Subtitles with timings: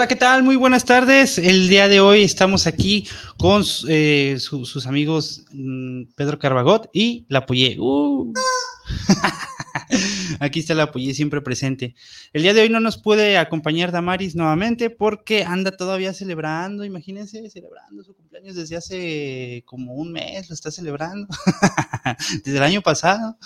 [0.00, 0.42] Hola, ¿qué tal?
[0.42, 1.36] Muy buenas tardes.
[1.36, 7.44] El día de hoy estamos aquí con eh, sus amigos mm, Pedro Carbagot y La
[7.44, 7.76] Poyé.
[7.78, 8.32] Uh.
[10.40, 11.94] aquí está La Poyé siempre presente.
[12.32, 17.50] El día de hoy no nos puede acompañar Damaris nuevamente porque anda todavía celebrando, imagínense,
[17.50, 21.28] celebrando su cumpleaños desde hace como un mes, lo está celebrando,
[22.42, 23.36] desde el año pasado.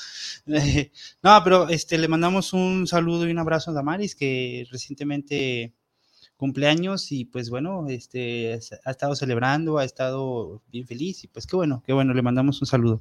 [1.20, 5.74] no, pero este, le mandamos un saludo y un abrazo a Damaris que recientemente
[6.36, 11.56] cumpleaños y pues bueno, este, ha estado celebrando, ha estado bien feliz y pues qué
[11.56, 13.00] bueno, qué bueno, le mandamos un saludo.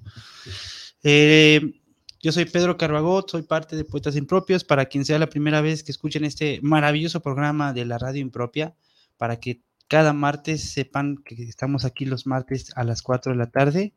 [1.04, 1.82] Eh,
[2.24, 4.64] yo soy Pedro Carbagot, soy parte de Poetas Impropios.
[4.64, 8.76] Para quien sea la primera vez que escuchen este maravilloso programa de la radio impropia,
[9.18, 13.52] para que cada martes sepan que estamos aquí los martes a las 4 de la
[13.52, 13.94] tarde.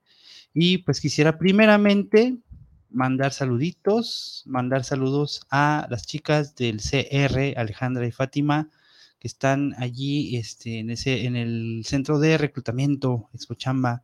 [0.53, 2.37] Y pues quisiera primeramente
[2.91, 8.71] mandar saluditos, mandar saludos a las chicas del CR, Alejandra y Fátima,
[9.27, 14.03] están allí este, en, ese, en el centro de reclutamiento, Expochamba.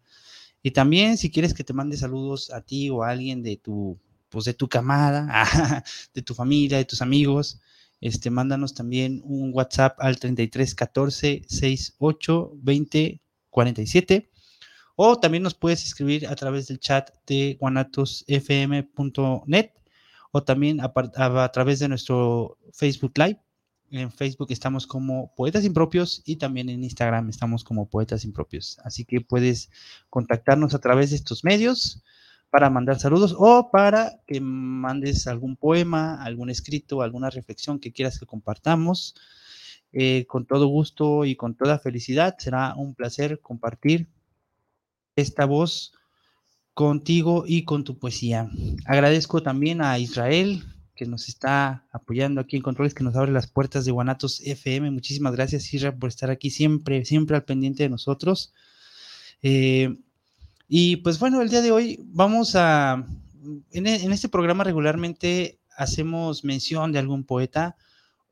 [0.62, 3.98] Y también si quieres que te mande saludos a ti o a alguien de tu,
[4.29, 7.61] pues de tu camada, de tu familia, de tus amigos,
[8.01, 13.20] este, mándanos también un WhatsApp al 33 14 68 20
[13.51, 14.31] 47
[14.97, 19.70] o también nos puedes escribir a través del chat de guanatosfm.net
[20.33, 23.39] o también a, través de nuestro Facebook Live
[23.92, 28.79] en Facebook estamos como Poetas Impropios y también en Instagram estamos como Poetas Impropios.
[28.85, 29.70] Así que puedes
[30.08, 32.02] contactarnos a través de estos medios
[32.51, 38.19] para mandar saludos o para que mandes algún poema, algún escrito, alguna reflexión que quieras
[38.19, 39.14] que compartamos.
[39.95, 44.08] Eh, con todo gusto y con toda felicidad será un placer compartir
[45.17, 45.92] esta voz
[46.73, 48.48] contigo y con tu poesía.
[48.86, 50.64] Agradezco también a Israel
[50.95, 54.91] que nos está apoyando aquí en Controles, que nos abre las puertas de Guanatos FM.
[54.91, 58.53] Muchísimas gracias, Isra, por estar aquí siempre, siempre al pendiente de nosotros.
[59.42, 59.97] Eh,
[60.69, 63.07] y pues bueno, el día de hoy vamos a,
[63.73, 67.77] en, en, este programa regularmente hacemos mención de algún poeta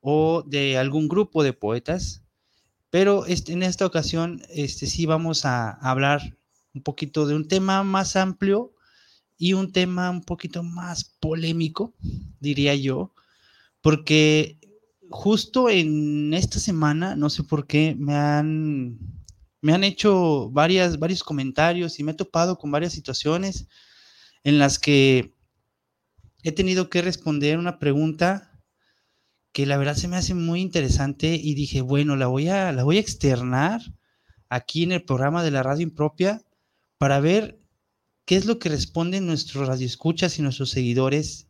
[0.00, 2.22] o de algún grupo de poetas,
[2.90, 6.36] pero este, en esta ocasión este, sí vamos a hablar
[6.74, 8.72] un poquito de un tema más amplio
[9.40, 11.94] y un tema un poquito más polémico,
[12.40, 13.14] diría yo,
[13.80, 14.58] porque
[15.08, 18.98] justo en esta semana, no sé por qué, me han,
[19.62, 23.66] me han hecho varias, varios comentarios y me he topado con varias situaciones
[24.44, 25.32] en las que
[26.42, 28.60] he tenido que responder una pregunta
[29.52, 32.84] que la verdad se me hace muy interesante y dije, bueno, la voy a, la
[32.84, 33.80] voy a externar
[34.50, 36.42] aquí en el programa de la radio impropia
[36.98, 37.59] para ver
[38.30, 41.48] ¿Qué es lo que responden nuestros radioescuchas y nuestros seguidores?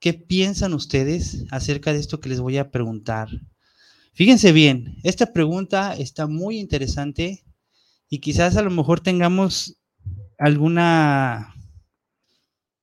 [0.00, 3.28] ¿Qué piensan ustedes acerca de esto que les voy a preguntar?
[4.14, 7.44] Fíjense bien, esta pregunta está muy interesante
[8.08, 9.76] y quizás a lo mejor tengamos
[10.38, 11.54] alguna,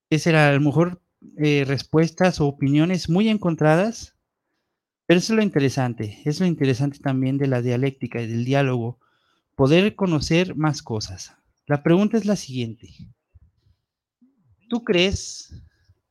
[0.07, 0.49] ¿qué será?
[0.49, 1.01] A lo mejor
[1.37, 4.13] eh, respuestas o opiniones muy encontradas,
[5.07, 8.99] pero eso es lo interesante, es lo interesante también de la dialéctica y del diálogo,
[9.55, 11.33] poder conocer más cosas.
[11.65, 12.93] La pregunta es la siguiente.
[14.71, 15.53] ¿Tú crees,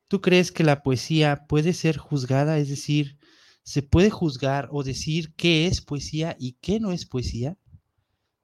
[0.07, 2.59] tú crees que la poesía puede ser juzgada?
[2.59, 3.17] Es decir,
[3.63, 7.57] ¿se puede juzgar o decir qué es poesía y qué no es poesía?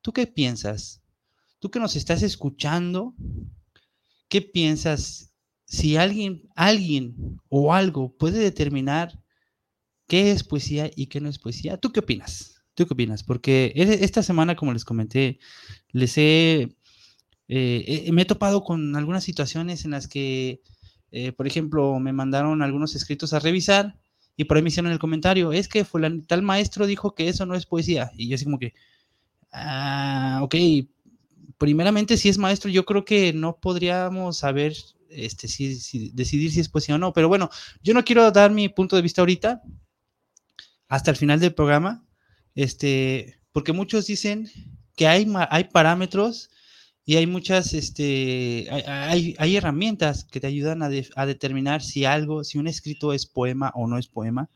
[0.00, 1.02] ¿Tú qué piensas?
[1.58, 3.14] Tú que nos estás escuchando,
[4.30, 5.34] ¿qué piensas
[5.66, 9.22] si alguien, alguien o algo puede determinar
[10.06, 11.76] qué es poesía y qué no es poesía?
[11.76, 12.62] ¿Tú qué opinas?
[12.72, 13.22] ¿Tú qué opinas?
[13.22, 15.40] Porque esta semana, como les comenté,
[15.90, 16.74] les he
[17.48, 20.62] eh, eh, me he topado con algunas situaciones en las que,
[21.12, 23.96] eh, por ejemplo, me mandaron algunos escritos a revisar
[24.36, 25.86] y por ahí me hicieron el comentario, es que
[26.26, 28.10] tal maestro dijo que eso no es poesía.
[28.16, 28.74] Y yo así como que,
[29.52, 30.54] ah, ok,
[31.58, 34.74] primeramente si es maestro, yo creo que no podríamos saber
[35.08, 37.12] este, si, decidir si es poesía o no.
[37.12, 37.50] Pero bueno,
[37.82, 39.62] yo no quiero dar mi punto de vista ahorita,
[40.88, 42.04] hasta el final del programa,
[42.54, 44.50] este, porque muchos dicen
[44.96, 46.50] que hay, hay parámetros
[47.08, 52.58] y hay muchas, este, hay, hay, herramientas que te ayudan a, determinar si algo, si
[52.58, 54.50] un escrito es poema o no es poema.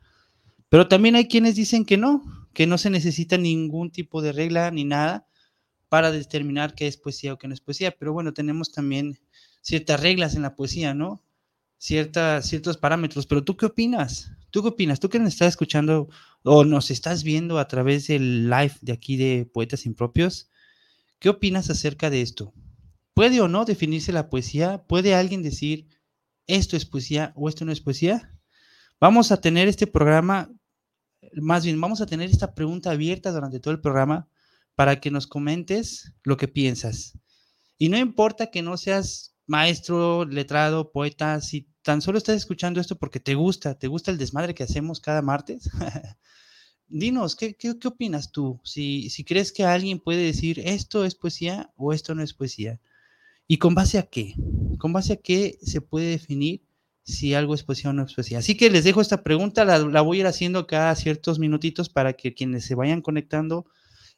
[0.69, 4.69] Pero también hay quienes dicen que no, que no se necesita ningún tipo de regla
[4.73, 5.29] ni nada
[5.89, 7.93] para determinar qué es poesía o qué no es poesía.
[7.97, 9.21] Pero bueno, tenemos también
[9.61, 11.23] ciertas reglas en la poesía, ¿no?
[11.79, 13.27] Ciertas, ciertos parámetros.
[13.27, 14.33] Pero tú qué opinas?
[14.51, 14.99] ¿Tú qué opinas?
[14.99, 16.09] ¿Tú que nos estás escuchando
[16.43, 20.50] o nos estás viendo a través del live de aquí de Poetas Impropios?
[21.21, 22.53] ¿Qué opinas acerca de esto?
[23.15, 24.85] ¿Puede o no definirse la poesía?
[24.89, 25.87] ¿Puede alguien decir
[26.49, 28.37] esto es poesía o esto no es poesía?
[28.99, 30.51] Vamos a tener este programa
[31.35, 34.29] más bien vamos a tener esta pregunta abierta durante todo el programa
[34.75, 37.19] para que nos comentes lo que piensas.
[37.77, 42.97] Y no importa que no seas maestro, letrado, poeta, si tan solo estás escuchando esto
[42.97, 45.71] porque te gusta, te gusta el desmadre que hacemos cada martes,
[46.91, 48.61] dinos, ¿qué, qué, opinas tú?
[48.65, 52.81] Si, si crees que alguien puede decir esto es poesía o esto no es poesía.
[53.47, 54.35] ¿Y con base a qué?
[54.79, 56.63] ¿Con base a qué se puede definir
[57.11, 58.39] si algo es poesía o no es poesía.
[58.39, 62.15] Así que les dejo esta pregunta, la, voy a ir haciendo cada ciertos minutitos para
[62.15, 63.67] que quienes se vayan conectando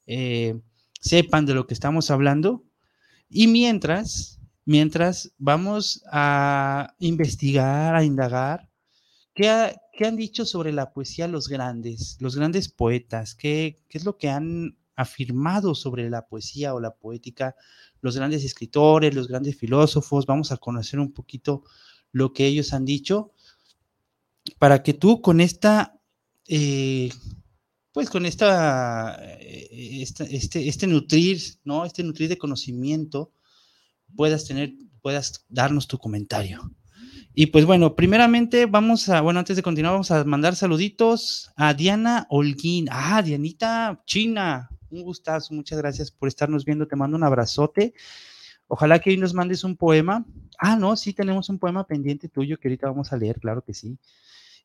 [0.06, 0.60] eh,
[1.00, 2.64] sepan de lo que estamos hablando.
[3.28, 8.68] Y mientras, mientras vamos a investigar, a indagar,
[9.34, 13.34] ¿qué, qué han dicho sobre la poesía los grandes, los grandes poetas?
[13.34, 17.54] ¿Qué, ¿Qué es lo que han afirmado sobre la poesía o la poética
[18.00, 20.26] los grandes escritores, los grandes filósofos?
[20.26, 21.64] Vamos a conocer un poquito
[22.12, 23.32] lo que ellos han dicho,
[24.58, 25.98] para que tú con esta,
[26.46, 27.10] eh,
[27.92, 31.84] pues con esta, eh, este, este nutrir, ¿no?
[31.84, 33.32] Este nutrir de conocimiento,
[34.14, 36.70] puedas tener, puedas darnos tu comentario.
[37.34, 41.72] Y pues bueno, primeramente vamos a, bueno, antes de continuar, vamos a mandar saluditos a
[41.72, 42.88] Diana Holguín.
[42.90, 47.94] Ah, Dianita China, un gustazo, muchas gracias por estarnos viendo, te mando un abrazote.
[48.66, 50.26] Ojalá que hoy nos mandes un poema.
[50.58, 53.72] Ah, no, sí tenemos un poema pendiente tuyo que ahorita vamos a leer, claro que
[53.72, 53.98] sí.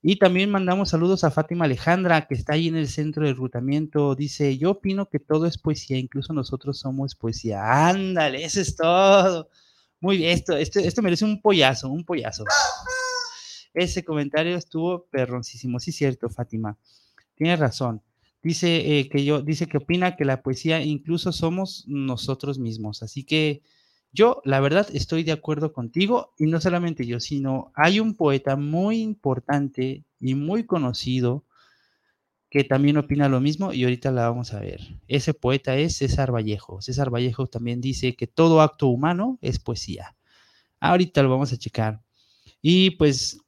[0.01, 4.13] Y también mandamos saludos a Fátima Alejandra, que está ahí en el centro de rutamiento.
[4.13, 7.87] Dice, yo opino que todo es poesía, incluso nosotros somos poesía.
[7.87, 9.49] Ándale, eso es todo.
[9.99, 12.45] Muy bien, esto, esto, esto merece un pollazo, un pollazo.
[13.73, 16.77] Ese comentario estuvo perroncísimo, sí cierto, Fátima.
[17.35, 18.01] Tienes razón.
[18.43, 23.03] Dice eh, que yo, dice que opina que la poesía incluso somos nosotros mismos.
[23.03, 23.61] Así que
[24.11, 28.55] yo, la verdad, estoy de acuerdo contigo y no solamente yo, sino hay un poeta
[28.55, 31.43] muy importante y muy conocido
[32.49, 34.81] que también opina lo mismo y ahorita la vamos a ver.
[35.07, 36.81] Ese poeta es César Vallejo.
[36.81, 40.15] César Vallejo también dice que todo acto humano es poesía.
[40.79, 42.01] Ahorita lo vamos a checar.
[42.61, 43.39] Y pues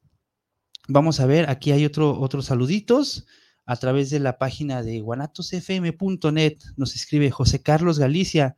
[0.87, 3.25] vamos a ver, aquí hay otro, otros saluditos
[3.65, 6.57] a través de la página de guanatosfm.net.
[6.75, 8.57] Nos escribe José Carlos Galicia.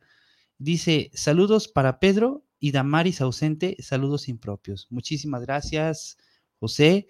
[0.58, 4.86] Dice, saludos para Pedro y Damaris ausente, saludos impropios.
[4.90, 6.16] Muchísimas gracias,
[6.58, 7.08] José.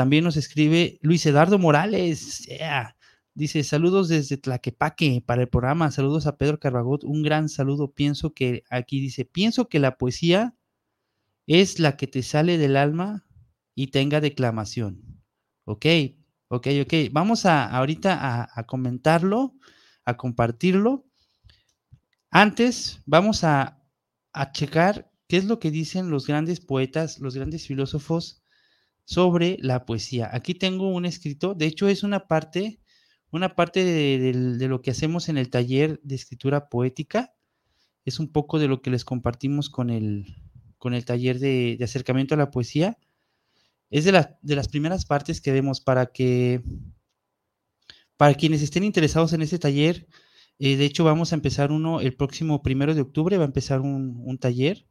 [0.00, 2.48] También nos escribe Luis Eduardo Morales.
[3.34, 5.90] Dice, saludos desde Tlaquepaque para el programa.
[5.90, 7.04] Saludos a Pedro Carbagot.
[7.04, 7.92] Un gran saludo.
[7.92, 10.56] Pienso que, aquí dice, pienso que la poesía
[11.46, 13.26] es la que te sale del alma
[13.74, 15.22] y tenga declamación.
[15.64, 15.84] Ok,
[16.48, 16.94] ok, ok.
[17.12, 19.54] Vamos a ahorita a comentarlo,
[20.06, 21.10] a compartirlo
[22.30, 23.76] antes, vamos a,
[24.52, 28.39] checar qué es lo que dicen los grandes poetas, los grandes filósofos
[29.10, 30.30] sobre la poesía.
[30.32, 32.78] Aquí tengo un escrito, de hecho es una parte,
[33.32, 37.34] una parte de, lo que hacemos en el taller de escritura poética.
[38.04, 40.36] Es un poco de lo que les compartimos con el,
[40.78, 42.98] con el taller de, acercamiento a la poesía.
[43.90, 44.12] Es de,
[44.42, 46.62] de las primeras partes que vemos para que,
[48.16, 50.06] para quienes estén interesados en este taller,
[50.60, 53.80] eh, de hecho, vamos a empezar uno el próximo primero de octubre, va a empezar
[53.80, 54.86] un, taller.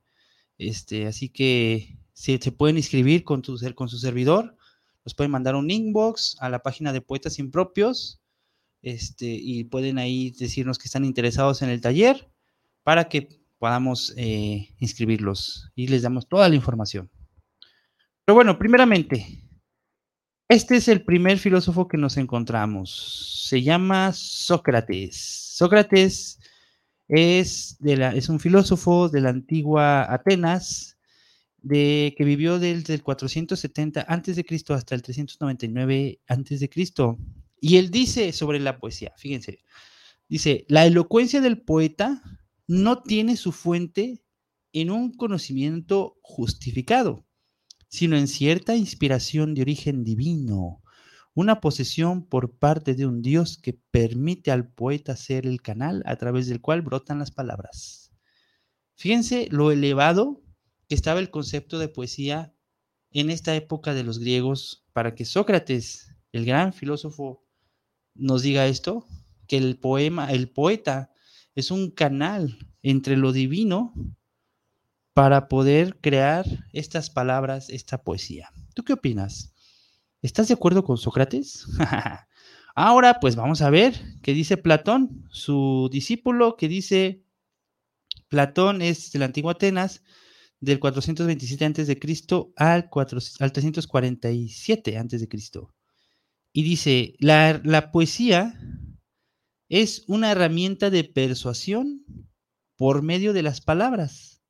[0.57, 3.41] Este, así que si se pueden inscribir con,
[3.75, 4.53] con su servidor,
[5.05, 8.19] nos pueden mandar un inbox a la página de Poetas Impropios
[8.81, 12.29] este, y pueden ahí decirnos que están interesados en el taller
[12.83, 17.09] para que podamos eh, inscribirlos y les damos toda la información.
[18.25, 19.41] Pero bueno, primeramente,
[20.49, 23.45] este es el primer filósofo que nos encontramos.
[23.47, 25.15] Se llama Sócrates.
[25.55, 26.37] Sócrates
[27.07, 30.98] es, de la, es un filósofo de la antigua Atenas,
[31.61, 34.45] de, que vivió desde el 470 a.C.
[34.69, 36.69] hasta el 399 a.C.
[37.61, 39.59] Y él dice sobre la poesía, fíjense,
[40.27, 42.21] dice, la elocuencia del poeta
[42.67, 44.21] no tiene su fuente
[44.73, 47.25] en un conocimiento justificado,
[47.87, 50.81] sino en cierta inspiración de origen divino,
[51.33, 56.15] una posesión por parte de un Dios que permite al poeta ser el canal a
[56.15, 58.11] través del cual brotan las palabras.
[58.95, 60.43] Fíjense lo elevado
[60.89, 62.53] que estaba el concepto de poesía
[63.11, 67.45] en esta época de los griegos para que Sócrates, el gran filósofo,
[68.15, 69.05] nos diga esto,
[69.47, 71.13] que el poema, el poeta
[71.53, 73.93] es un canal entre lo divino
[75.13, 78.51] para poder crear estas palabras, esta poesía.
[78.73, 79.53] ¿Tú qué opinas?
[80.23, 81.67] ¿Estás de acuerdo con Sócrates?
[82.75, 83.93] Ahora, pues vamos a ver
[84.23, 87.23] qué dice Platón, su discípulo, que dice,
[88.27, 90.01] Platón es del antiguo Atenas,
[90.61, 91.99] del 427 a.C.
[92.55, 92.89] al,
[93.39, 95.29] al 347 a.C.
[96.51, 98.59] Y dice, la, la poesía
[99.69, 102.03] es una herramienta de persuasión
[102.75, 104.41] por medio de las palabras,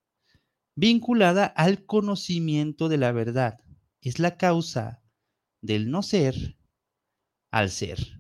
[0.76, 3.60] vinculada al conocimiento de la verdad.
[4.02, 5.04] Es la causa
[5.62, 6.58] del no ser
[7.52, 8.20] al ser.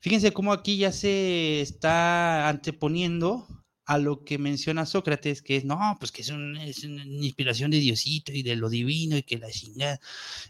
[0.00, 5.78] Fíjense cómo aquí ya se está anteponiendo a lo que menciona Sócrates, que es, no,
[5.98, 10.00] pues que es, una inspiración de Diosito y de lo divino y que la chingada.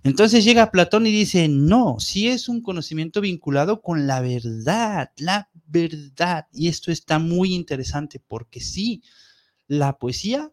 [0.03, 5.51] Entonces llega Platón y dice, no, sí es un conocimiento vinculado con la verdad, la
[5.67, 6.47] verdad.
[6.53, 9.03] Y esto está muy interesante porque sí,
[9.67, 10.53] la poesía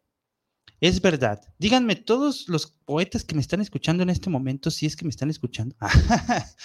[0.80, 1.42] es verdad.
[1.58, 5.12] Díganme todos los poetas que me están escuchando en este momento, si es que me
[5.12, 5.76] están escuchando.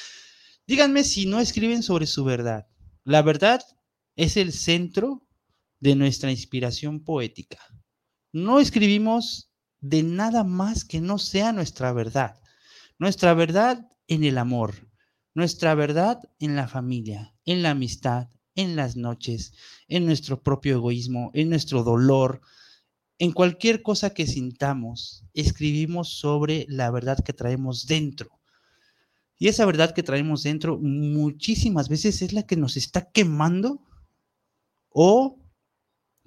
[0.67, 2.69] Díganme si no escriben sobre su verdad.
[3.03, 3.63] La verdad
[4.17, 5.24] es el centro
[5.85, 7.59] de nuestra inspiración poética.
[8.33, 9.51] No escribimos
[9.81, 12.41] de nada más que no sea nuestra verdad.
[12.99, 14.89] Nuestra verdad en el amor,
[15.35, 19.53] nuestra verdad en la familia, en la amistad, en las noches,
[19.87, 22.41] en nuestro propio egoísmo, en nuestro dolor,
[23.19, 28.41] en cualquier cosa que sintamos, escribimos sobre la verdad que traemos dentro.
[29.37, 33.83] Y esa verdad que traemos dentro muchísimas veces es la que nos está quemando
[34.89, 35.44] o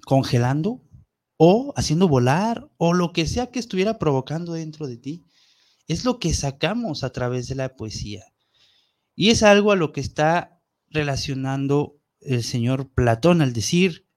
[0.08, 0.82] congelando
[1.36, 5.26] o haciendo volar o lo que sea que estuviera provocando dentro de ti.
[5.86, 8.24] Es lo que sacamos a través de la poesía.
[9.14, 14.08] Y es algo a lo que está relacionando el señor Platón al decir,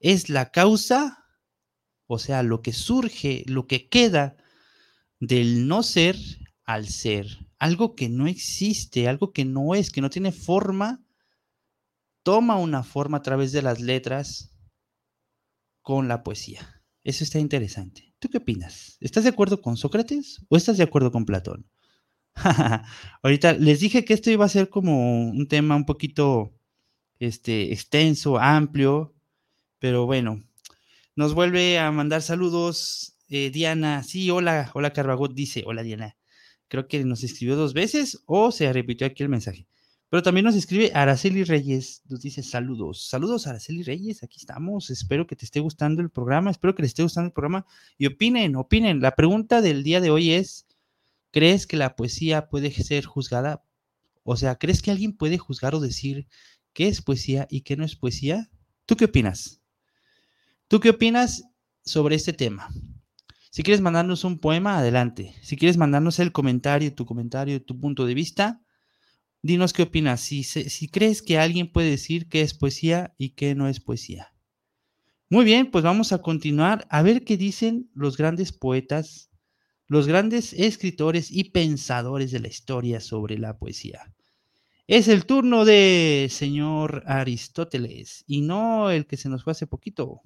[0.00, 1.24] es la causa,
[2.06, 4.36] o sea, lo que surge, lo que queda
[5.18, 6.18] del no ser
[6.64, 7.38] al ser.
[7.58, 11.02] Algo que no existe, algo que no es, que no tiene forma,
[12.22, 14.52] toma una forma a través de las letras,
[15.88, 16.82] con la poesía.
[17.02, 18.12] Eso está interesante.
[18.18, 18.98] ¿Tú qué opinas?
[19.00, 21.66] ¿Estás de acuerdo con Sócrates o estás de acuerdo con Platón?
[23.22, 26.52] Ahorita les dije que esto iba a ser como un tema un poquito
[27.18, 29.14] este, extenso, amplio,
[29.78, 30.44] pero bueno,
[31.16, 34.02] nos vuelve a mandar saludos eh, Diana.
[34.02, 36.18] Sí, hola, hola Carbagot dice, hola Diana.
[36.68, 39.66] Creo que nos escribió dos veces o se repitió aquí el mensaje.
[40.10, 43.06] Pero también nos escribe Araceli Reyes, nos dice saludos.
[43.08, 44.88] Saludos Araceli Reyes, aquí estamos.
[44.88, 47.66] Espero que te esté gustando el programa, espero que les esté gustando el programa.
[47.98, 49.02] Y opinen, opinen.
[49.02, 50.66] La pregunta del día de hoy es,
[51.30, 53.62] ¿crees que la poesía puede ser juzgada?
[54.22, 56.26] O sea, ¿crees que alguien puede juzgar o decir
[56.72, 58.50] qué es poesía y qué no es poesía?
[58.86, 59.60] ¿Tú qué opinas?
[60.68, 61.44] ¿Tú qué opinas
[61.84, 62.70] sobre este tema?
[63.50, 65.34] Si quieres mandarnos un poema, adelante.
[65.42, 68.62] Si quieres mandarnos el comentario, tu comentario, tu punto de vista,
[69.40, 73.68] Dinos qué opinas, si, crees que alguien puede decir qué es poesía y qué no
[73.68, 74.34] es poesía.
[75.30, 79.30] Muy bien, pues vamos a continuar a ver qué dicen los grandes poetas,
[79.86, 84.12] los grandes escritores y pensadores de la historia sobre la poesía.
[84.88, 90.22] Es el turno de señor Aristóteles, y no el que se nos fue hace poquito,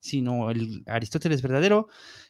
[0.00, 1.88] sino el Aristóteles verdadero,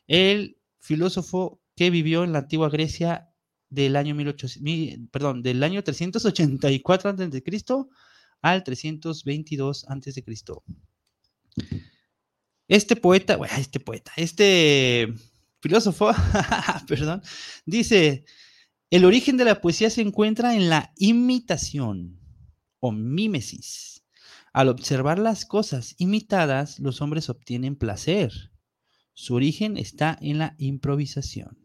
[0.09, 3.34] el filósofo que vivió en la antigua Grecia
[3.75, 7.43] del año 1800, perdón, del año 384 a.C.
[8.41, 10.25] al 322 a.C.
[12.69, 15.13] Este poeta, bueno, este poeta, este
[15.61, 16.13] filósofo,
[16.89, 17.23] perdón,
[17.67, 18.25] dice,
[18.91, 22.21] el origen de la poesía se encuentra en la imitación
[22.81, 24.05] o mímesis.
[24.53, 28.53] Al observar las cosas imitadas, los hombres obtienen placer.
[29.13, 31.64] Su origen está en la improvisación.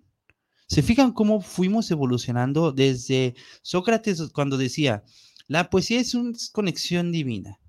[0.69, 3.33] ¿Se fijan cómo fuimos evolucionando desde
[3.63, 5.03] Sócrates cuando decía,
[5.47, 7.59] la poesía es una conexión divina?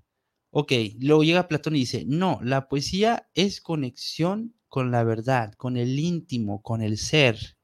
[0.51, 5.77] Ok, luego llega Platón y dice, no, la poesía es conexión con la verdad, con
[5.77, 7.57] el íntimo, con el ser.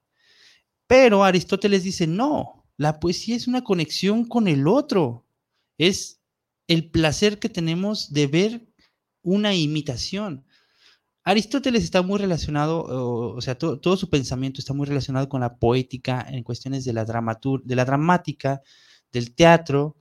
[0.87, 5.27] Pero Aristóteles dice, no, la poesía es una conexión con el otro.
[5.77, 6.19] Es
[6.65, 8.67] el placer que tenemos de ver
[9.21, 10.46] una imitación.
[11.27, 12.85] Aristóteles está muy relacionado,
[13.35, 17.03] o, sea, todo su pensamiento está muy relacionado con la poética en cuestiones de la,
[17.03, 18.61] dramatur de la dramática,
[19.11, 19.97] del teatro.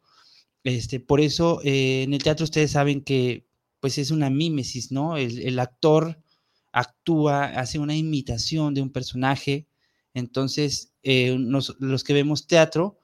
[0.63, 3.45] Este, por eso eh, en el teatro ustedes saben que
[3.81, 5.17] pues es una mímesis, ¿no?
[5.17, 6.23] El, actor
[6.71, 9.67] actúa, hace una imitación de un personaje.
[10.15, 11.37] Entonces, eh,
[11.81, 13.01] los que vemos teatro,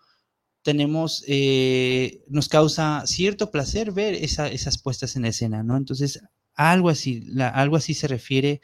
[0.62, 5.76] tenemos, eh, nos causa cierto placer ver esas puestas en escena, ¿no?
[5.76, 6.22] Entonces,
[6.54, 8.60] algo así, algo así se refiere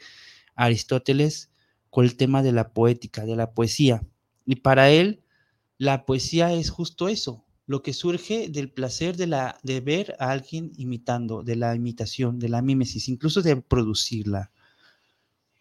[0.55, 1.49] a Aristóteles
[1.89, 4.05] con el tema de la poética, de la poesía.
[4.45, 5.23] Y para él,
[5.77, 10.31] la poesía es justo eso, lo que surge del placer de, la, de ver a
[10.31, 14.51] alguien imitando, de la imitación, de la mímesis, incluso de producirla.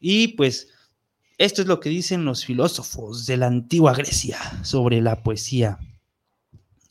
[0.01, 0.69] Y pues
[1.39, 5.79] esto es lo que dicen los filósofos de la antigua Grecia sobre la poesía.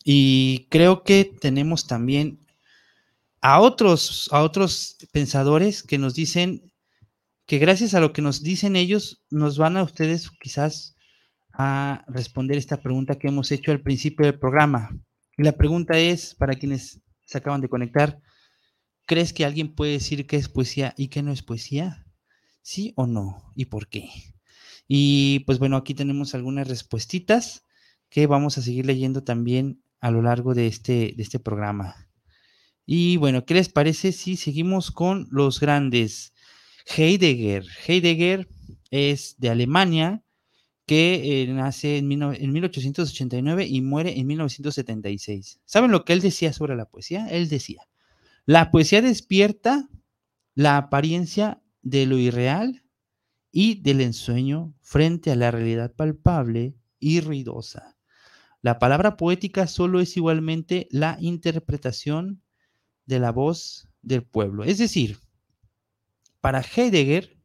[0.03, 2.39] Y creo que tenemos también
[3.41, 6.71] a otros, a otros pensadores que nos dicen
[7.45, 10.95] que gracias a lo que nos dicen ellos, nos van a ustedes quizás
[11.53, 14.89] a responder esta pregunta que hemos hecho al principio del programa.
[15.37, 18.19] Y la pregunta es, para quienes se acaban de conectar,
[19.05, 22.05] ¿crees que alguien puede decir que es poesía y que no es poesía?
[22.61, 23.53] ¿Sí o no?
[23.55, 24.09] ¿Y por qué?
[24.87, 27.63] Y pues bueno, aquí tenemos algunas respuestitas
[28.09, 32.06] que vamos a seguir leyendo también a lo largo de este, de este programa.
[32.89, 36.33] Y bueno, ¿qué les parece si seguimos con los grandes?
[36.95, 37.65] Heidegger.
[37.85, 38.47] Heidegger
[38.91, 40.23] es de Alemania
[40.85, 45.59] que eh, nace en, 1889 y muere en 1976.
[45.65, 47.27] ¿Saben lo que él decía sobre la poesía?
[47.27, 47.81] Él decía,
[48.45, 49.89] la poesía despierta
[50.55, 52.85] la apariencia de lo irreal
[53.51, 57.97] y del ensueño frente a la realidad palpable y ruidosa.
[58.61, 62.43] La palabra poética solo es igualmente la interpretación
[63.07, 64.63] de la voz del pueblo.
[64.63, 65.17] Es decir,
[66.41, 67.37] para Heidegger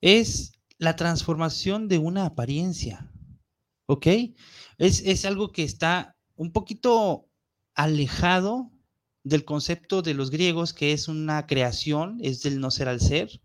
[0.00, 3.12] es la transformación de una apariencia.
[3.86, 4.06] ¿Ok?
[4.78, 7.28] Es, algo que está un poquito
[7.74, 8.70] alejado
[9.24, 13.40] del concepto de los griegos, que es una creación, es del no ser al ser,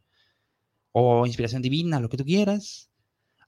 [0.91, 2.89] o inspiración divina, lo que tú quieras.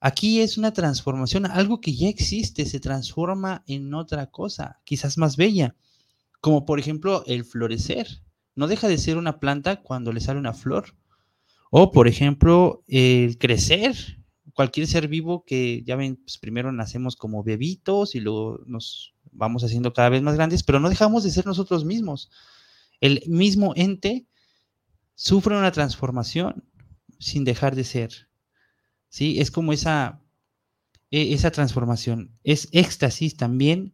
[0.00, 5.36] Aquí es una transformación, algo que ya existe, se transforma en otra cosa, quizás más
[5.36, 5.76] bella,
[6.40, 8.06] como por ejemplo el florecer.
[8.54, 10.94] No deja de ser una planta cuando le sale una flor,
[11.70, 13.94] o, por ejemplo, el crecer.
[14.54, 19.64] Cualquier ser vivo que, ya ven, pues primero nacemos como bebitos y luego nos vamos
[19.64, 22.30] haciendo cada vez más grandes, pero no dejamos de ser nosotros mismos.
[23.00, 24.26] El mismo ente
[25.14, 26.64] sufre una transformación
[27.18, 28.28] sin dejar de ser.
[29.08, 29.40] ¿Sí?
[29.40, 30.22] Es como esa,
[31.10, 32.38] e, esa transformación.
[32.42, 33.92] Es éxtasis también.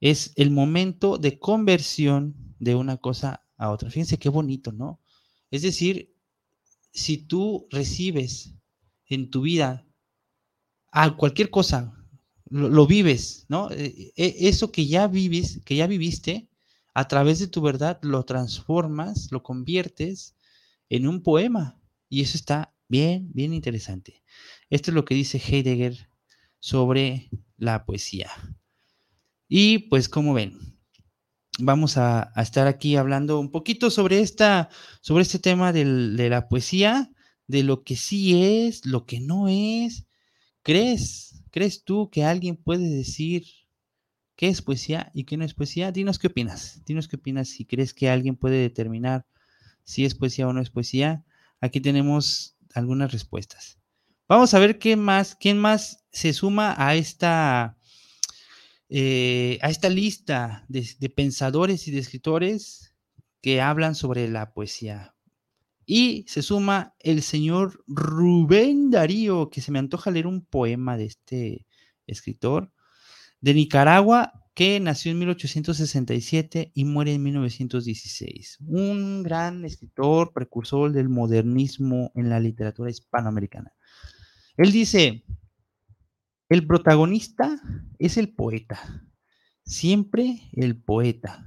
[0.00, 3.90] Es el momento de conversión de una cosa a otra.
[3.90, 5.00] Fíjense qué bonito, ¿no?
[5.50, 6.14] Es decir,
[6.92, 8.54] si tú recibes
[9.06, 9.86] en tu vida
[10.90, 11.94] a cualquier cosa,
[12.50, 13.70] lo, vives, ¿no?
[13.70, 16.48] E, e, eso que ya vives, que ya viviste,
[16.94, 20.34] a través de tu verdad lo transformas, lo conviertes
[20.88, 21.80] en un poema.
[22.08, 24.24] Y eso está bien, bien interesante.
[24.68, 26.10] Esto es lo que dice Heidegger
[26.58, 28.30] sobre la poesía.
[29.52, 30.56] Y pues como ven,
[31.58, 34.68] vamos a, estar aquí hablando un poquito sobre, esta,
[35.00, 35.84] sobre este tema de
[36.30, 37.10] la poesía,
[37.48, 40.06] de lo que sí es, lo que no es.
[40.62, 43.44] ¿Crees, crees tú que alguien puede decir
[44.36, 45.90] qué es poesía y qué no es poesía?
[45.90, 46.80] Dinos qué opinas.
[46.86, 49.26] Dinos qué opinas si crees que alguien puede determinar
[49.82, 51.24] si es poesía o no es poesía.
[51.60, 53.80] Aquí tenemos algunas respuestas.
[54.28, 57.79] Vamos a ver qué más, quién más se suma a esta
[58.92, 62.92] eh, a esta lista de, pensadores y de escritores
[63.40, 65.14] que hablan sobre la poesía.
[65.86, 71.04] Y se suma el señor Rubén Darío, que se me antoja leer un poema de
[71.04, 71.66] este
[72.08, 72.72] escritor,
[73.40, 78.58] de Nicaragua, que nació en 1867 y muere en 1916.
[78.66, 83.72] Un gran escritor, precursor del modernismo en la literatura hispanoamericana.
[84.56, 85.24] Él dice,
[86.50, 87.60] el protagonista
[88.00, 89.06] es el poeta,
[89.64, 91.46] siempre el poeta,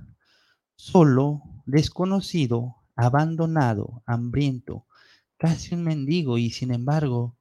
[0.78, 4.88] solo, desconocido, abandonado, hambriento,
[5.36, 7.36] casi un mendigo y sin embargo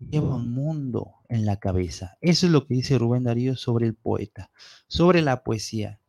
[0.00, 2.18] lleva un mundo en la cabeza.
[2.20, 4.50] Eso es lo que dice Rubén Darío sobre el poeta,
[4.88, 6.00] sobre la poesía.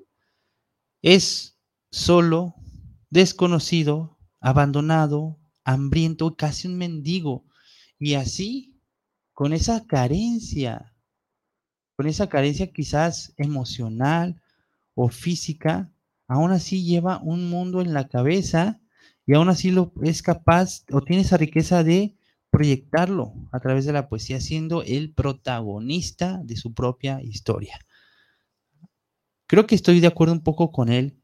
[1.03, 1.59] Es
[1.91, 2.55] solo,
[3.11, 7.45] desconocido, abandonado, hambriento, casi un mendigo.
[7.99, 8.81] Y así,
[9.33, 10.94] con esa carencia
[11.95, 14.41] con esa carencia quizás emocional
[14.93, 15.91] o física,
[16.27, 18.81] aún así lleva un mundo en la cabeza
[19.25, 22.15] y aún así lo es capaz o tiene esa riqueza de
[22.49, 27.79] proyectarlo a través de la poesía, siendo el protagonista de su propia historia.
[29.47, 31.19] Creo que estoy de acuerdo un poco con él,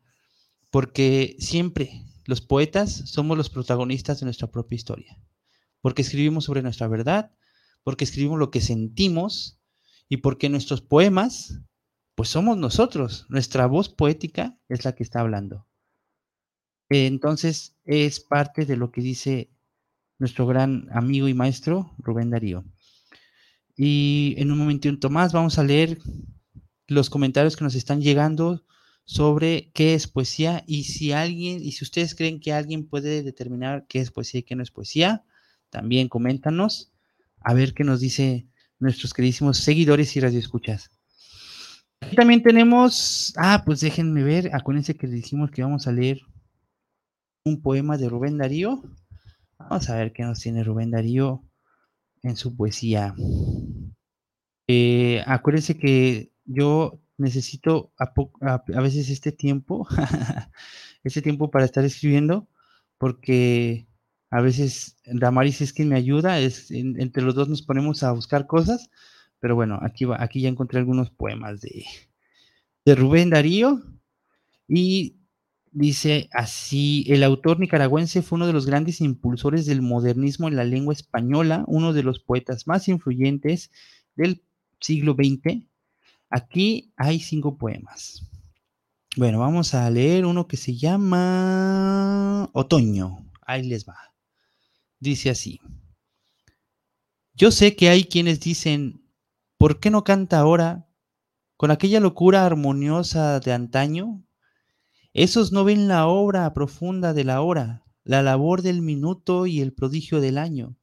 [0.70, 5.18] porque siempre los poetas somos los protagonistas de nuestra propia historia.
[5.82, 7.32] porque escribimos sobre nuestra verdad,
[7.84, 9.61] porque escribimos lo que sentimos
[10.12, 11.62] y porque nuestros poemas,
[12.16, 15.66] pues somos nosotros, nuestra voz poética es la que está hablando.
[16.90, 19.50] Entonces es parte de lo que dice
[20.20, 22.66] nuestro gran amigo y maestro Rubén Darío.
[23.78, 25.98] Y en un momentito más vamos a leer
[26.88, 28.66] los comentarios que nos están llegando
[29.06, 33.86] sobre qué es poesía y si alguien, y si ustedes creen que alguien puede determinar
[33.88, 35.24] qué es poesía y qué no es poesía,
[35.70, 36.92] también coméntanos
[37.40, 38.51] a ver qué nos dice
[38.82, 40.90] nuestros queridísimos seguidores y radioescuchas.
[42.02, 46.22] Aquí también tenemos, ah, pues déjenme ver, acuérdense que dijimos que vamos a leer
[47.46, 48.84] un poema de Rubén Darío.
[49.58, 51.44] Vamos a ver qué nos tiene Rubén Darío
[52.24, 53.16] en su poesía.
[54.68, 58.12] Eh, acuérdense que yo necesito a,
[58.82, 59.88] veces este tiempo,
[61.04, 62.48] este tiempo para estar escribiendo,
[62.98, 63.88] porque
[64.32, 68.48] a veces Damaris es quien me ayuda, es, entre los dos nos ponemos a buscar
[68.48, 68.90] cosas,
[69.40, 71.86] pero bueno, aquí, va, aquí ya encontré algunos poemas de,
[72.86, 73.82] de Rubén Darío
[74.68, 75.18] y
[75.72, 80.64] dice así, el autor nicaragüense fue uno de los grandes impulsores del modernismo en la
[80.64, 83.70] lengua española, uno de los poetas más influyentes
[84.16, 84.42] del
[84.80, 85.66] siglo XX
[86.32, 88.24] Aquí hay cinco poemas.
[89.18, 93.18] Bueno, vamos a leer uno que se llama Otoño.
[93.46, 94.11] Ahí les va.
[95.02, 95.60] Dice así.
[97.34, 99.04] Yo sé que hay quienes dicen,
[99.58, 100.88] ¿por qué no canta ahora
[101.58, 104.24] con aquella locura armoniosa de antaño?
[105.12, 109.74] Esos no ven la obra profunda de la hora, la labor del minuto y el
[109.74, 110.78] prodigio del año.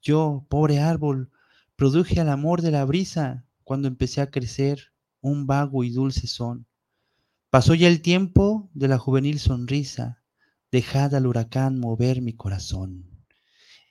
[0.00, 1.30] Yo, pobre árbol,
[1.76, 6.66] produje al amor de la brisa, cuando empecé a crecer, un vago y dulce son.
[7.50, 10.22] Pasó ya el tiempo de la juvenil sonrisa,
[10.70, 13.11] dejad al huracán mover mi corazón.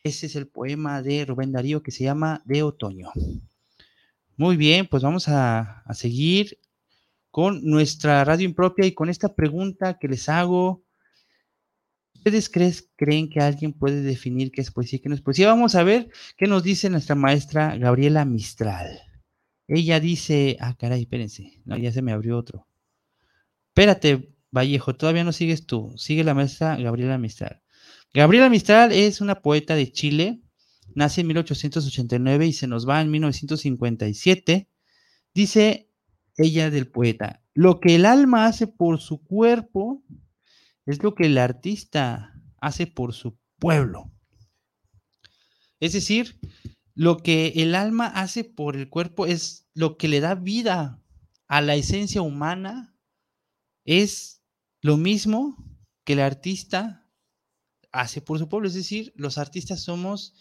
[0.03, 3.11] Ese es el poema de Rubén Darío que se llama De Otoño.
[4.35, 6.57] Muy bien, pues vamos a, seguir
[7.29, 10.83] con nuestra radio impropia y con esta pregunta que les hago.
[12.15, 12.49] ¿Ustedes
[12.95, 15.47] creen que alguien puede definir qué es poesía y qué no es poesía?
[15.47, 19.01] Vamos a ver qué nos dice nuestra maestra Gabriela Mistral.
[19.67, 22.67] Ella dice, ah, caray, espérense, no, ya se me abrió otro.
[23.69, 27.61] Espérate, Vallejo, todavía no sigues tú, sigue la maestra Gabriela Mistral.
[28.13, 30.41] Gabriela Mistral es una poeta de Chile,
[30.93, 34.69] nace en 1889 y se nos va en 1957.
[35.33, 35.89] Dice
[36.35, 40.03] ella del poeta, lo que el alma hace por su cuerpo
[40.85, 44.11] es lo que el artista hace por su pueblo.
[45.79, 46.37] Es decir,
[46.93, 51.01] lo que el alma hace por el cuerpo es lo que le da vida
[51.47, 52.93] a la esencia humana.
[53.85, 54.43] Es
[54.81, 55.55] lo mismo
[56.03, 57.00] que el artista
[57.91, 58.67] hace por su pueblo.
[58.67, 60.33] Es decir, los artistas somos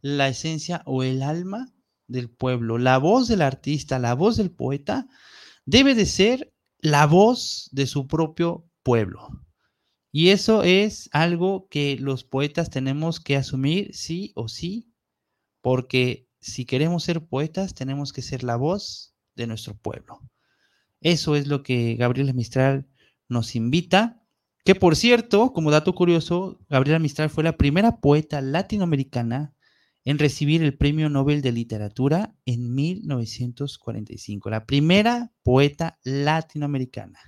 [0.00, 1.72] la esencia o el alma
[2.08, 2.78] del pueblo.
[2.78, 5.08] La voz del artista, la voz del poeta,
[5.64, 9.28] debe de ser la voz de su propio pueblo.
[10.12, 14.92] Y eso es algo que los poetas tenemos que asumir sí o sí
[15.60, 20.20] porque si queremos ser poetas, tenemos que ser la voz de nuestro pueblo.
[21.00, 22.88] Eso es lo que Gabriela Mistral
[23.28, 24.22] nos invita.
[24.66, 29.54] Que por cierto, como dato curioso, Gabriela Mistral fue la primera poeta latinoamericana
[30.04, 34.50] en recibir el Premio Nobel de Literatura en 1945.
[34.50, 37.18] La primera poeta latinoamericana.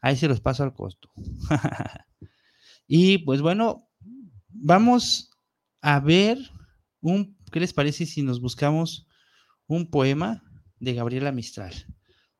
[0.00, 1.10] Ahí se los paso al costo.
[2.86, 3.88] y pues bueno,
[4.48, 5.30] vamos
[5.80, 6.38] a ver
[7.00, 9.06] un ¿Qué les parece si nos buscamos
[9.66, 10.42] un poema
[10.78, 11.72] de Gabriela Mistral?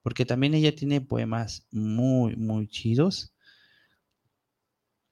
[0.03, 3.36] Porque también ella tiene poemas muy, muy chidos.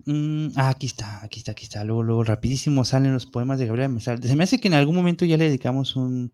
[0.07, 1.85] Mm, ah, aquí está, aquí está, aquí está.
[1.85, 4.23] Luego, luego, rapidísimo salen los poemas de Gabriela Mistral.
[4.23, 6.33] Se me hace que en algún momento ya le dedicamos un,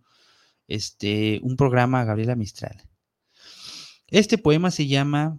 [0.67, 2.83] este, un programa a Gabriela Mistral.
[4.09, 5.39] Este poema se llama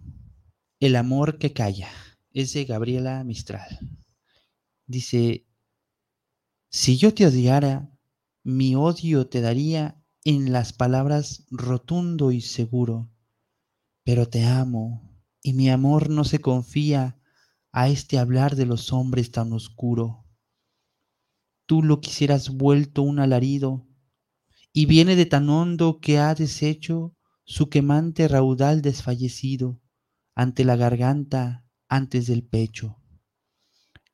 [0.80, 1.90] El amor que calla.
[2.32, 3.78] Es de Gabriela Mistral.
[4.86, 5.46] Dice,
[6.70, 7.90] si yo te odiara,
[8.42, 13.10] mi odio te daría en las palabras rotundo y seguro,
[14.04, 17.18] pero te amo y mi amor no se confía
[17.72, 20.26] a este hablar de los hombres tan oscuro.
[21.66, 23.86] Tú lo quisieras vuelto un alarido
[24.72, 29.80] y viene de tan hondo que ha deshecho su quemante raudal desfallecido
[30.34, 32.98] ante la garganta antes del pecho.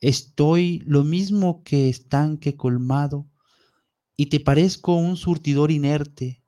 [0.00, 3.28] Estoy lo mismo que estanque colmado
[4.16, 6.44] y te parezco un surtidor inerte,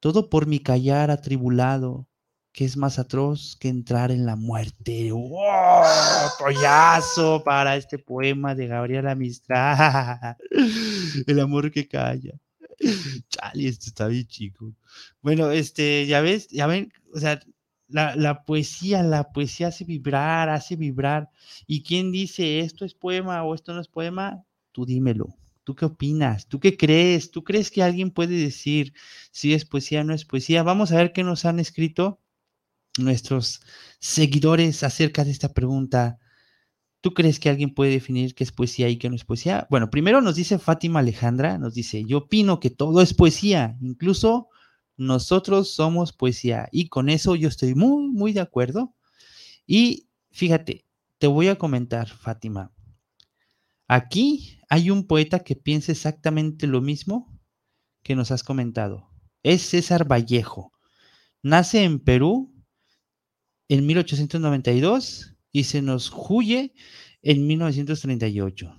[0.00, 2.08] todo por mi callar atribulado,
[2.52, 5.10] que es más atroz que entrar en la muerte.
[5.10, 5.84] ¡Wow!
[6.38, 10.36] Pollazo para este poema de Gabriela Mistral.
[11.26, 12.32] El amor que calla.
[13.28, 14.72] Chale, esto está bien chico.
[15.22, 17.40] Bueno, este, ya ves, ya ven, o sea,
[17.88, 21.30] la, la, poesía, la poesía hace vibrar, hace vibrar.
[21.66, 24.44] ¿Y quién dice esto es poema o esto no es poema?
[24.72, 25.36] Tú dímelo.
[25.64, 26.48] ¿Tú qué opinas?
[26.48, 27.30] ¿Tú qué crees?
[27.30, 28.92] ¿Tú crees que alguien puede decir
[29.30, 30.62] si es poesía o no es poesía?
[30.62, 32.18] Vamos a ver qué nos han escrito
[32.98, 33.60] nuestros
[33.98, 36.18] seguidores acerca de esta pregunta.
[37.00, 39.66] ¿Tú crees que alguien puede definir qué es poesía y qué no es poesía?
[39.70, 44.48] Bueno, primero nos dice Fátima Alejandra, nos dice, yo opino que todo es poesía, incluso
[44.96, 46.68] nosotros somos poesía.
[46.70, 48.94] Y con eso yo estoy muy, muy de acuerdo.
[49.66, 50.84] Y fíjate,
[51.18, 52.72] te voy a comentar, Fátima.
[53.88, 57.38] Aquí hay un poeta que piensa exactamente lo mismo
[58.02, 59.10] que nos has comentado.
[59.42, 60.72] Es César Vallejo.
[61.42, 62.51] Nace en Perú
[63.72, 66.74] en 1892 y se nos huye
[67.22, 68.76] en 1938.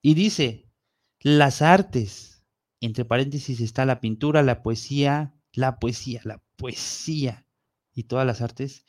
[0.00, 0.70] Y dice,
[1.18, 2.44] las artes,
[2.80, 7.48] entre paréntesis está la pintura, la poesía, la poesía, la poesía
[7.92, 8.84] y todas las artes,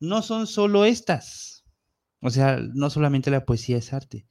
[0.00, 1.64] no son solo estas.
[2.20, 4.26] O sea, no solamente la poesía es arte.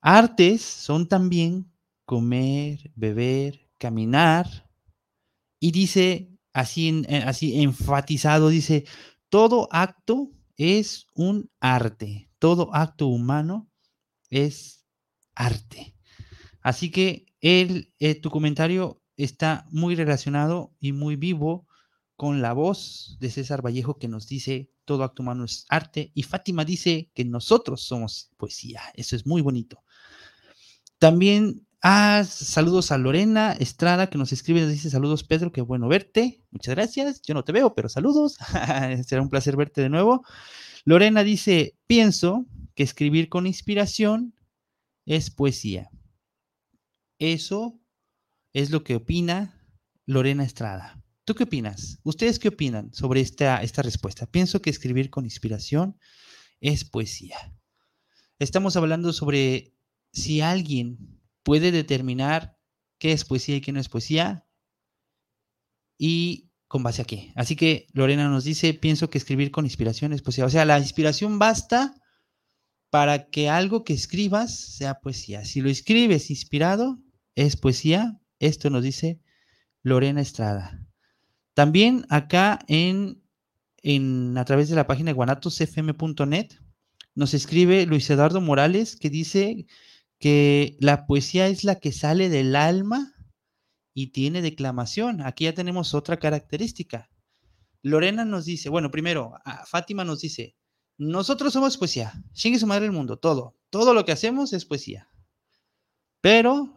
[0.00, 1.70] Artes son también
[2.06, 4.70] comer, beber, caminar.
[5.60, 8.86] Y dice, así, eh, así enfatizado, dice,
[9.34, 12.30] todo acto es un arte.
[12.38, 13.68] Todo acto humano
[14.30, 14.86] es
[15.34, 15.96] arte.
[16.60, 21.66] Así que el, eh, tu comentario está muy relacionado y muy vivo
[22.14, 26.22] con la voz de César Vallejo que nos dice todo acto humano es arte y
[26.22, 28.82] Fátima dice que nosotros somos poesía.
[28.94, 29.82] Eso es muy bonito.
[31.00, 35.86] También ah, saludos a Lorena Estrada que nos escribe, nos dice saludos Pedro, qué bueno
[35.86, 36.42] verte.
[36.50, 37.22] Muchas gracias.
[37.22, 38.36] Yo no te veo, pero saludos.
[39.06, 40.24] Será un placer verte de nuevo.
[40.84, 44.34] Lorena dice, pienso que escribir con inspiración
[45.06, 45.90] es poesía.
[47.18, 47.78] Eso
[48.52, 49.64] es lo que opina
[50.06, 51.02] Lorena Estrada.
[51.24, 52.00] ¿Tú qué opinas?
[52.02, 54.26] ¿Ustedes qué opinan sobre esta, esta respuesta?
[54.26, 55.98] Pienso que escribir con inspiración
[56.60, 57.36] es poesía.
[58.38, 59.74] Estamos hablando sobre
[60.12, 61.13] si alguien
[61.44, 62.58] puede determinar
[62.98, 64.46] qué es poesía y qué no es poesía
[65.96, 67.32] y con base a qué.
[67.36, 70.46] Así que Lorena nos dice, pienso que escribir con inspiración es poesía.
[70.46, 71.94] O sea, la inspiración basta
[72.90, 75.44] para que algo que escribas sea poesía.
[75.44, 76.98] Si lo escribes inspirado,
[77.34, 78.20] es poesía.
[78.40, 79.20] Esto nos dice
[79.82, 80.84] Lorena Estrada.
[81.54, 83.22] También acá en,
[83.82, 86.48] en a través de la página guanatosfm.net
[87.14, 89.66] nos escribe Luis Eduardo Morales que dice
[90.24, 93.12] que la poesía es la que sale del alma
[93.92, 95.20] y tiene declamación.
[95.20, 97.10] Aquí ya tenemos otra característica.
[97.82, 99.34] Lorena nos dice, bueno, primero,
[99.66, 100.56] Fátima nos dice,
[100.96, 105.10] nosotros somos poesía, chingue su madre el mundo, todo, todo lo que hacemos es poesía.
[106.22, 106.74] Pero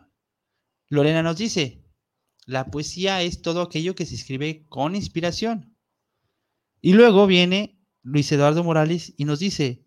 [0.89, 1.85] Lorena nos dice,
[2.45, 5.73] la poesía es todo aquello que se escribe con inspiración.
[6.81, 9.86] Y luego viene Luis Eduardo Morales y nos dice,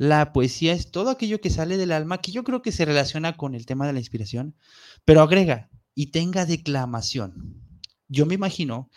[0.00, 3.36] la poesía es todo aquello que sale del alma, que yo creo que se relaciona
[3.36, 4.56] con el tema de la inspiración,
[5.04, 7.60] pero agrega, y tenga declamación.
[8.08, 8.88] Yo me imagino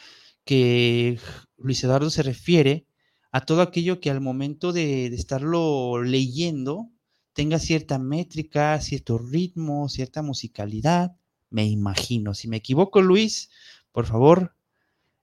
[0.45, 1.19] que
[1.57, 2.87] Luis Eduardo se refiere
[3.33, 6.89] a todo aquello que al momento de, estarlo leyendo
[7.33, 11.17] tenga cierta métrica, cierto ritmo, cierta musicalidad.
[11.49, 12.33] Me imagino.
[12.33, 13.49] Si me equivoco, Luis,
[13.91, 14.55] por favor,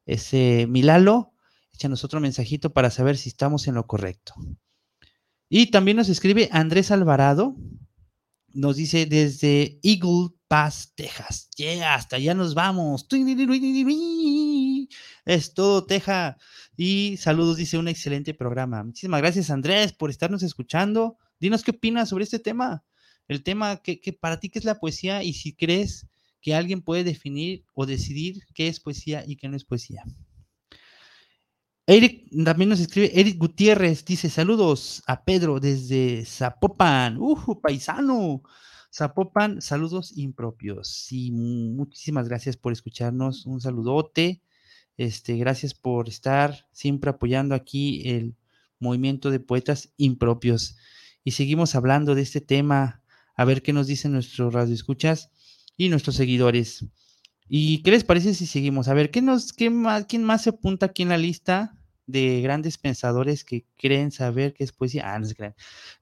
[0.05, 1.33] ese Milalo,
[1.73, 4.35] échanos otro mensajito para saber si estamos en lo correcto.
[5.53, 7.57] Y también nos escribe Andrés Alvarado,
[8.55, 11.51] nos dice desde Eagle Pass, Texas.
[11.57, 13.09] Yeah, hasta allá nos vamos.
[15.25, 16.37] Es todo, Texas.
[16.77, 18.85] Y saludos, dice un excelente programa.
[18.85, 21.19] Muchísimas gracias, Andrés, por estarnos escuchando.
[21.41, 22.85] Dinos qué opinas sobre este tema.
[23.27, 25.25] El tema que, que para ti, ¿qué es la poesía?
[25.25, 26.07] Y si crees
[26.41, 30.05] que alguien puede definir o decidir qué es poesía y qué no es poesía.
[31.93, 38.45] Eric también nos escribe, Eric Gutiérrez dice saludos a Pedro desde Zapopan, uh, paisano.
[38.95, 41.11] Zapopan, saludos impropios.
[41.11, 43.45] Y muchísimas gracias por escucharnos.
[43.45, 44.41] Un saludote.
[44.97, 48.37] Este, gracias por estar siempre apoyando aquí el
[48.79, 50.77] movimiento de poetas impropios.
[51.25, 53.03] Y seguimos hablando de este tema,
[53.35, 55.33] a ver qué nos dicen nuestros radioescuchas
[55.77, 56.87] y nuestros seguidores.
[57.49, 58.87] ¿Y qué les parece si seguimos?
[58.87, 61.77] A ver, ¿qué nos, qué más, ¿quién más se apunta aquí en la lista?
[62.11, 65.15] De grandes pensadores que creen saber qué es poesía.
[65.15, 65.55] Ah, no se creen.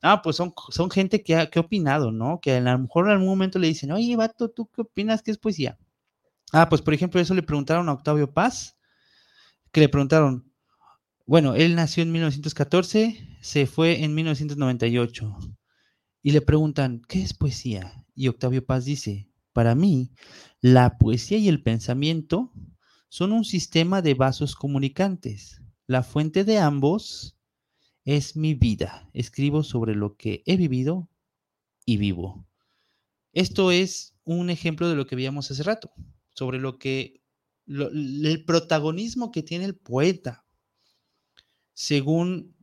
[0.03, 2.41] No, pues son, son gente que ha, opinado, ¿no?
[2.41, 5.31] Que a lo mejor en algún momento le dicen, oye, vato, ¿tú qué opinas que
[5.31, 5.79] es poesía?
[6.53, 8.77] Ah, pues por ejemplo, eso le preguntaron a Octavio Paz,
[9.73, 10.51] que le preguntaron,
[11.27, 15.37] bueno, él nació en 1914, se fue en 1998.
[16.23, 18.05] Y le preguntan, ¿qué es poesía?
[18.15, 20.11] Y Octavio Paz dice, para mí,
[20.61, 22.53] la poesía y el pensamiento
[23.09, 25.61] son un sistema de vasos comunicantes.
[25.89, 27.35] La fuente de ambos
[28.05, 29.09] es mi vida.
[29.15, 31.09] Escribo sobre lo que he vivido
[31.87, 32.47] y vivo.
[33.33, 35.91] Esto es un ejemplo de lo que veíamos hace rato,
[36.35, 37.23] sobre lo que
[37.67, 40.45] el protagonismo que tiene el poeta
[41.73, 42.55] según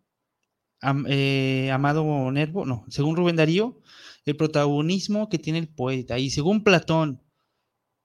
[1.07, 3.81] eh, Amado Nervo, no, según Rubén Darío,
[4.25, 6.19] el protagonismo que tiene el poeta.
[6.19, 7.23] Y según Platón,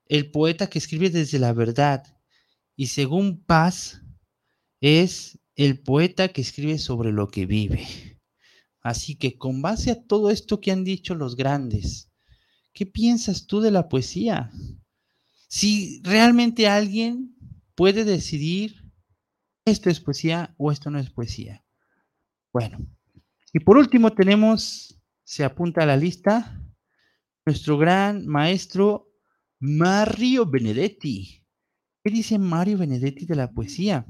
[0.07, 2.17] el poeta que escribe desde la verdad.
[2.75, 4.00] Y según Paz,
[4.81, 7.87] es el poeta que escribe sobre lo que vive.
[8.81, 12.11] Así que con base a todo esto que han dicho los grandes,
[12.73, 14.51] ¿qué piensas tú de la poesía?
[15.47, 17.35] Si realmente alguien
[17.75, 18.81] puede decidir
[19.65, 21.63] esto es poesía o esto no es poesía.
[22.51, 22.79] Bueno,
[23.53, 26.59] y por último tenemos, se apunta a la lista,
[27.45, 29.11] nuestro gran maestro
[29.59, 31.43] Mario Benedetti.
[32.03, 34.05] ¿Qué dice Mario Benedetti de la poesía?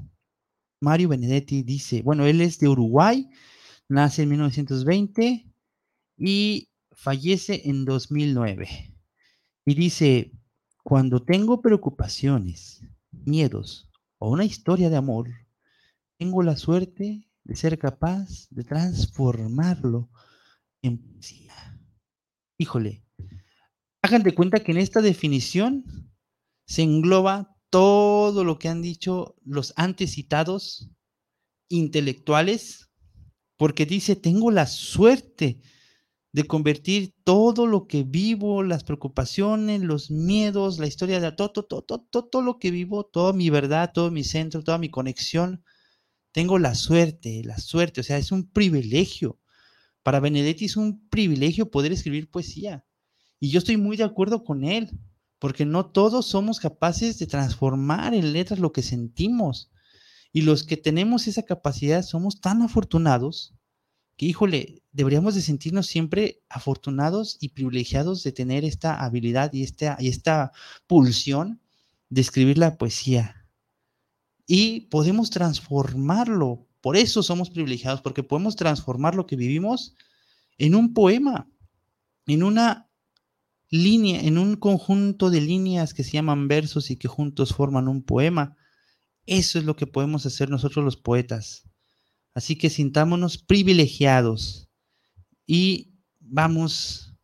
[0.82, 3.30] Mario Benedetti dice, bueno, él es de Uruguay,
[3.88, 5.46] nace en 1920
[6.18, 8.92] y fallece en 2009.
[9.64, 10.32] Y dice,
[10.82, 15.30] cuando tengo preocupaciones, miedos o una historia de amor,
[16.18, 20.10] tengo la suerte de ser capaz de transformarlo
[20.82, 21.78] en poesía.
[22.58, 23.04] Híjole,
[24.02, 25.84] hagan de cuenta que en esta definición
[26.66, 30.90] se engloba todo lo que han dicho los antes citados
[31.70, 32.90] intelectuales,
[33.56, 35.58] porque dice, tengo la suerte
[36.32, 41.80] de convertir todo lo que vivo, las preocupaciones, los miedos, la historia de todo, todo,
[41.82, 45.64] todo, todo, lo que vivo, toda mi verdad, todo mi centro, toda mi conexión,
[46.30, 49.40] tengo la suerte, la suerte, o sea, es un privilegio.
[50.02, 52.84] Para Benedetti es un privilegio poder escribir poesía.
[53.40, 54.90] Y yo estoy muy de acuerdo con él,
[55.42, 59.72] porque no todos somos capaces de transformar en letras lo que sentimos.
[60.32, 63.52] Y los que tenemos esa capacidad somos tan afortunados
[64.16, 69.96] que, híjole, deberíamos de sentirnos siempre afortunados y privilegiados de tener esta habilidad y esta,
[69.98, 70.52] y esta
[70.86, 71.60] pulsión
[72.08, 73.44] de escribir la poesía
[74.46, 76.68] y podemos transformarlo.
[76.80, 79.96] Por eso somos privilegiados, porque podemos transformar lo que vivimos
[80.56, 81.50] en un poema,
[82.26, 82.91] en una
[83.72, 88.04] línea, en un conjunto de líneas que se llaman versos y que juntos forman un
[88.04, 88.54] poema.
[89.26, 91.64] Eso es lo que podemos hacer nosotros los poetas.
[92.34, 94.68] Así que sintámonos privilegiados
[95.46, 97.14] y vamos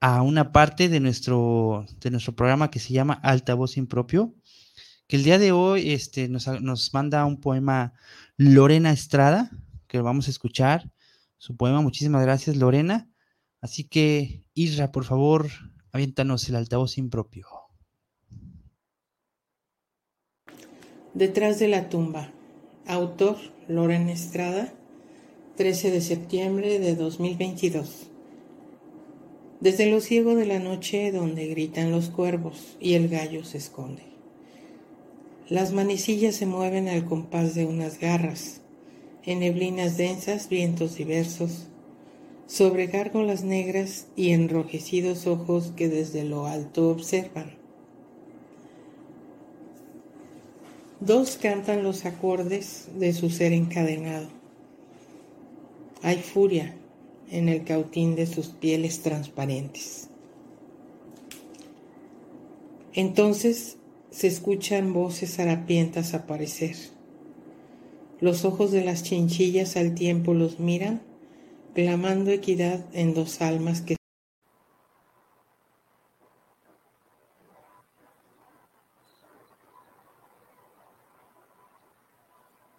[0.00, 4.34] a una parte de nuestro, de nuestro programa que se llama Altavoz Impropio
[5.06, 7.92] que el día de hoy este, nos, nos manda un poema
[8.38, 9.50] Lorena Estrada,
[9.86, 10.90] que lo vamos a escuchar.
[11.36, 13.11] Su poema, muchísimas gracias Lorena.
[13.62, 15.48] Así que, Isra, por favor,
[15.92, 17.46] aviéntanos el altavoz impropio.
[21.14, 22.32] Detrás de la tumba.
[22.88, 23.36] Autor
[23.68, 24.74] Lorena Estrada,
[25.56, 28.08] 13 de septiembre de 2022.
[29.60, 34.02] Desde lo ciego de la noche donde gritan los cuervos y el gallo se esconde.
[35.48, 38.62] Las manecillas se mueven al compás de unas garras,
[39.22, 41.68] en neblinas densas, vientos diversos,
[42.52, 47.54] sobre gárgolas negras y enrojecidos ojos que desde lo alto observan.
[51.00, 54.28] Dos cantan los acordes de su ser encadenado.
[56.02, 56.74] Hay furia
[57.30, 60.08] en el cautín de sus pieles transparentes.
[62.92, 63.78] Entonces
[64.10, 66.76] se escuchan voces harapientas aparecer.
[68.20, 71.00] Los ojos de las chinchillas al tiempo los miran,
[71.74, 73.96] clamando equidad en dos almas que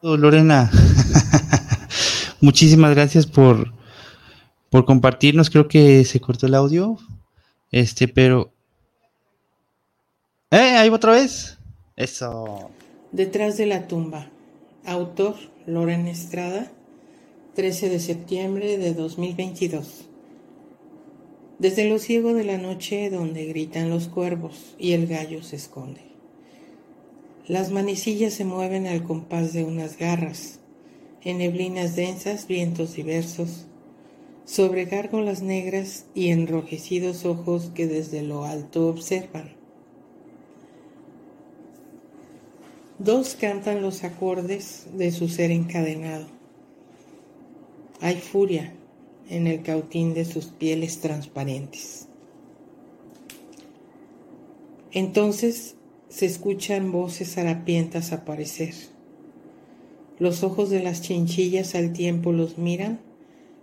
[0.02, 0.70] Lorena,
[2.42, 3.74] muchísimas gracias por,
[4.70, 5.50] por compartirnos.
[5.50, 6.98] Creo que se cortó el audio,
[7.72, 8.54] este, pero
[10.54, 10.78] ¿Eh?
[10.78, 11.58] Ahí otra vez.
[11.96, 12.70] Eso.
[13.12, 14.30] Detrás de la tumba.
[14.86, 15.36] Autor
[15.66, 16.72] Loren Estrada,
[17.56, 20.06] 13 de septiembre de 2022.
[21.60, 26.02] Desde lo ciego de la noche donde gritan los cuervos y el gallo se esconde.
[27.48, 30.60] Las manecillas se mueven al compás de unas garras,
[31.24, 33.68] en neblinas densas, vientos diversos,
[34.46, 39.64] sobre gárgolas negras y enrojecidos ojos que desde lo alto observan
[43.04, 46.33] Dos cantan los acordes de su ser encadenado.
[48.04, 48.74] Hay furia
[49.30, 52.10] en el cautín de sus pieles transparentes.
[54.92, 55.76] Entonces
[56.10, 58.74] se escuchan voces harapientas aparecer.
[60.20, 63.00] Los ojos de las chinchillas al tiempo los miran,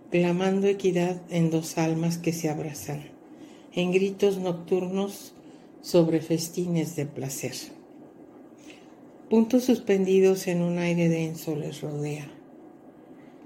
[0.09, 3.11] clamando equidad en dos almas que se abrazan,
[3.75, 5.35] en gritos nocturnos
[5.83, 7.53] sobre festines de placer.
[9.29, 12.40] Puntos suspendidos en un aire denso les rodea.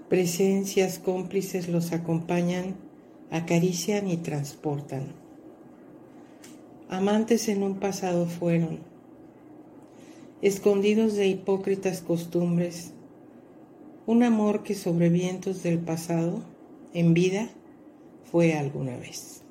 [0.10, 2.76] Presencias cómplices los acompañan,
[3.32, 5.08] acarician y transportan.
[6.90, 8.80] Amantes en un pasado fueron,
[10.42, 12.92] escondidos de hipócritas costumbres,
[14.06, 16.44] un amor que sobre vientos del pasado,
[16.94, 17.50] en vida,
[18.32, 19.42] fue alguna vez.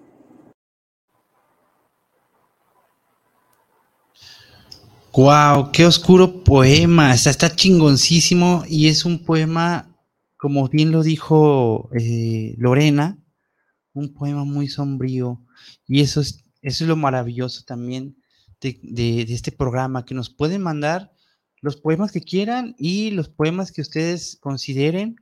[5.12, 7.14] Wow, qué oscuro poema.
[7.14, 9.93] Está, está chingoncísimo y es un poema,
[10.45, 13.18] como bien lo dijo eh, Lorena,
[13.95, 15.40] un poema muy sombrío.
[15.88, 18.18] Y eso es, eso es lo maravilloso también
[18.61, 21.11] de, este programa, que nos pueden mandar
[21.62, 25.16] los poemas que quieran y los poemas que ustedes consideren.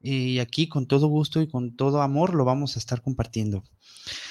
[0.00, 3.62] Y aquí con todo gusto y con todo amor lo vamos a estar compartiendo.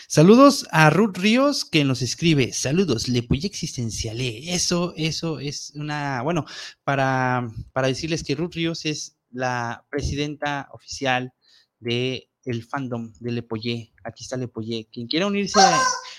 [0.10, 4.54] Saludos a Ruth Ríos que nos escribe, saludos, Le Puy Existenciale.
[4.54, 6.44] Eso, eso es una, bueno,
[6.84, 11.34] para, para decirles que Ruth Ríos es la presidenta oficial
[11.80, 13.94] de el fandom de Lepoyé.
[14.04, 14.88] Aquí está Lepoyé.
[14.92, 15.60] Quien quiera unirse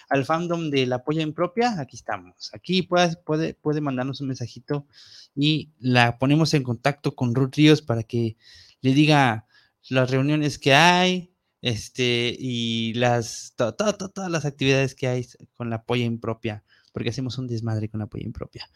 [0.09, 2.51] al fandom de la polla impropia, aquí estamos.
[2.53, 4.87] Aquí puede, puede, puede mandarnos un mensajito
[5.35, 8.37] y la ponemos en contacto con Ruth Ríos para que
[8.81, 9.47] le diga
[9.89, 16.05] las reuniones que hay, este, y las, todas las actividades que hay con la polla
[16.05, 16.62] impropia,
[16.93, 18.69] porque hacemos un desmadre con la polla impropia.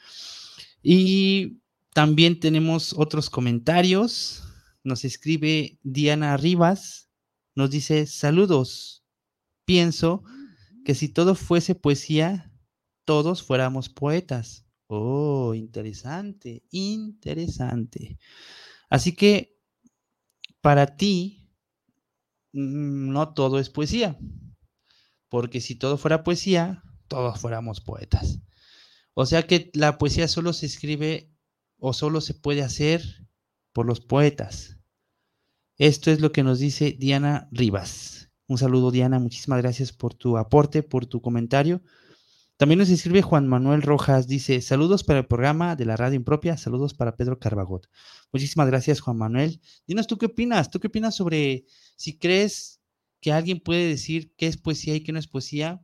[0.82, 1.58] Y
[1.94, 4.44] también tenemos otros comentarios.
[4.84, 7.10] Nos escribe Diana Rivas,
[7.54, 9.04] nos dice, saludos,
[9.64, 10.22] pienso
[10.84, 12.52] que si todo fuese poesía,
[13.04, 14.64] todos fuéramos poetas.
[14.86, 18.18] Oh, interesante, interesante.
[18.88, 19.58] Así que
[20.60, 21.38] para ti,
[22.52, 24.18] Mm, no todo es poesía,
[25.28, 28.40] porque si todo fuera poesía, todos fuéramos poetas.
[29.14, 31.32] O sea que la poesía solo se escribe
[31.78, 33.02] o solo se puede hacer
[33.72, 34.76] por los poetas.
[35.76, 38.30] Esto es lo que nos dice Diana Rivas.
[38.46, 41.82] Un saludo Diana, muchísimas gracias por tu aporte, por tu comentario.
[42.56, 46.56] También nos escribe Juan Manuel Rojas, dice, saludos para el programa de la radio impropia,
[46.56, 47.88] saludos para Pedro Carbagot.
[48.32, 49.60] Muchísimas gracias Juan Manuel.
[49.86, 52.80] Dinos tú qué opinas, tú qué opinas sobre si crees
[53.20, 55.80] que alguien puede decir qué es poesía y qué no es poesía.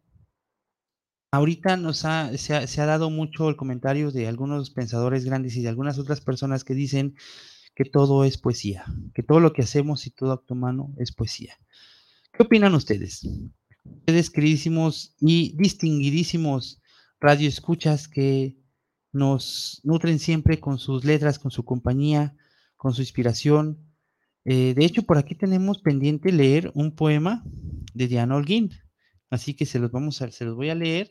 [1.35, 5.69] Ahorita nos ha, se, ha, dado mucho el comentario de algunos pensadores grandes y de
[5.69, 7.17] algunas otras personas que dicen
[7.75, 11.59] que todo es poesía, que todo lo que hacemos y todo acto humano es poesía.
[12.33, 13.27] ¿Qué opinan ustedes?
[13.85, 16.81] ustedes, queridísimos y distinguidísimos
[17.19, 18.57] radioescuchas que
[19.11, 22.37] nos nutren siempre con sus letras, con su compañía,
[22.77, 23.85] con su inspiración.
[24.45, 27.43] Eh, de hecho, por aquí tenemos pendiente leer un poema
[27.93, 28.71] de Diana Holguín.
[29.31, 31.11] Así que se los vamos a, se los voy a leer,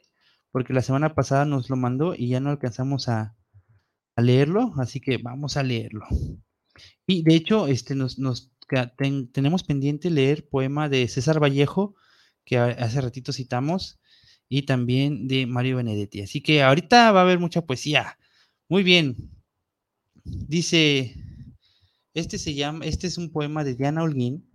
[0.53, 3.35] porque la semana pasada nos lo mandó y ya no alcanzamos a,
[4.15, 6.05] leerlo, así que vamos a leerlo.
[7.07, 8.51] Y de hecho, este nos,
[9.31, 11.95] tenemos pendiente leer poema de César Vallejo,
[12.45, 13.99] que hace ratito citamos,
[14.47, 16.21] y también de Mario Benedetti.
[16.21, 18.19] Así que ahorita va a haber mucha poesía.
[18.69, 19.31] Muy bien.
[20.23, 21.15] Dice,
[22.13, 24.47] este se llama, este es un poema de Diana Holguín,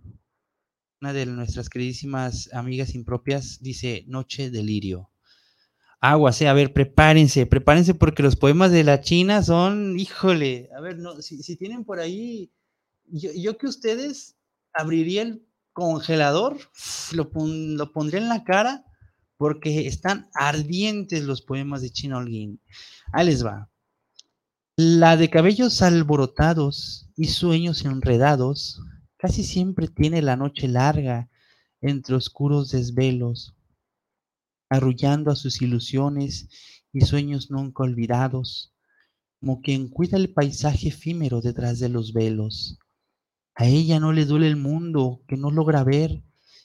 [1.01, 5.11] una de nuestras queridísimas amigas impropias, dice Noche de Lirio.
[6.01, 10.79] Aguas, eh, a ver, prepárense, prepárense porque los poemas de la China son, híjole, a
[10.79, 12.51] ver, no, si, tienen por ahí,
[13.05, 14.37] yo, que ustedes
[14.73, 16.57] abriría el congelador,
[17.11, 18.85] lo, lo pondré en la cara
[19.35, 22.61] porque están ardientes los poemas de China Holguín.
[23.13, 23.69] Ahí les va.
[24.77, 28.81] La de cabellos alborotados y sueños enredados,
[29.17, 31.29] casi siempre tiene la noche larga
[31.81, 33.55] entre oscuros desvelos,
[34.69, 36.47] arrullando a sus ilusiones
[36.93, 38.73] y sueños nunca olvidados,
[39.39, 42.79] como quien cuida el paisaje efímero detrás de los velos.
[43.55, 46.23] A ella no le duele el mundo que no logra ver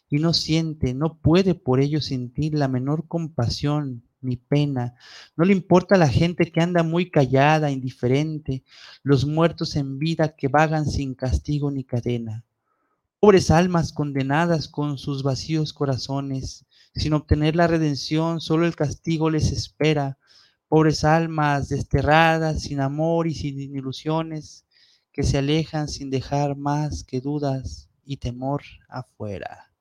[0.08, 4.94] y no siente, no puede por ello sentir la menor compasión ni pena.
[5.36, 8.64] No le importa la gente que anda muy callada, indiferente,
[9.02, 12.44] los muertos en vida que vagan sin castigo ni cadena.
[13.20, 19.52] Pobres almas condenadas con sus vacíos corazones, sin obtener la redención, solo el castigo les
[19.52, 20.18] espera
[20.68, 24.64] pobres almas desterradas, sin amor y sin ilusiones,
[25.12, 29.72] que se alejan sin dejar más que dudas y temor afuera.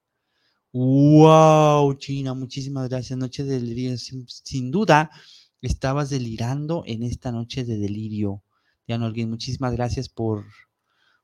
[0.72, 2.34] ¡Wow, China!
[2.34, 3.18] Muchísimas gracias.
[3.18, 3.97] Noche de delirio.
[3.97, 5.11] Sin, duda,
[5.61, 8.43] estabas delirando en esta noche de delirio.
[8.88, 10.45] Diana Olguín, muchísimas gracias por,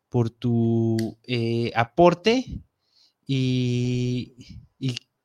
[0.08, 2.64] por tu eh, aporte
[3.28, 4.36] y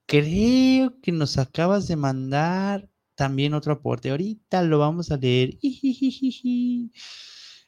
[0.06, 4.10] creo que nos acabas de mandar también otro aporte.
[4.10, 5.58] Ahorita lo vamos a leer.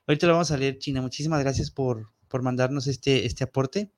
[0.06, 1.02] Ahorita lo vamos a leer, China.
[1.02, 3.92] Muchísimas gracias por, por mandarnos este, este aporte.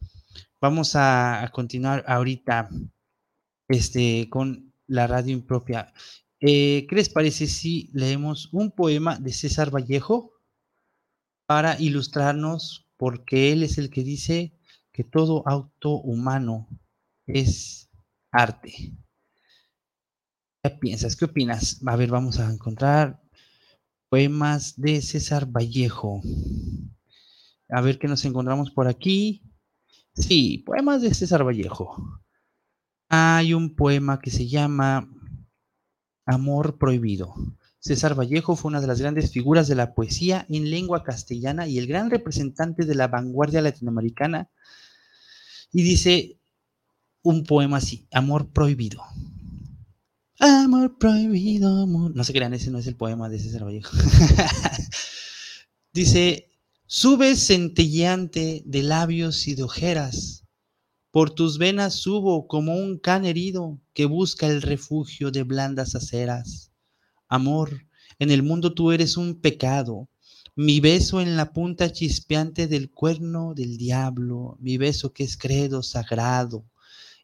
[0.60, 2.68] Vamos a, continuar ahorita
[3.68, 5.92] este, con la radio impropia.
[6.40, 10.32] Eh, ¿Qué les parece si leemos un poema de César Vallejo
[11.46, 12.86] para ilustrarnos?
[12.96, 14.52] Porque él es el que dice
[14.92, 16.68] que todo auto humano
[17.26, 17.87] es
[18.38, 18.94] arte.
[20.62, 21.16] ¿Qué piensas?
[21.16, 21.80] ¿Qué opinas?
[21.84, 23.20] A ver, vamos a encontrar
[24.08, 26.22] poemas de César Vallejo.
[27.68, 29.42] A ver qué nos encontramos por aquí.
[30.14, 32.22] Sí, poemas de César Vallejo.
[33.08, 35.08] Hay un poema que se llama
[36.24, 37.34] Amor Prohibido.
[37.80, 41.78] César Vallejo fue una de las grandes figuras de la poesía en lengua castellana y
[41.78, 44.48] el gran representante de la vanguardia latinoamericana.
[45.72, 46.37] Y dice
[47.22, 49.02] un poema así, Amor Prohibido.
[50.40, 52.14] Amor prohibido, amor.
[52.14, 53.96] No se crean, ese no es el poema de César Vallejo.
[55.92, 56.52] Dice,
[56.86, 60.44] subes centelleante de labios y de ojeras.
[61.10, 66.70] Por tus venas subo como un can herido que busca el refugio de blandas aceras.
[67.28, 67.88] Amor,
[68.20, 70.08] en el mundo tú eres un pecado.
[70.54, 75.82] Mi beso en la punta chispeante del cuerno del diablo, mi beso que es credo
[75.82, 76.64] sagrado,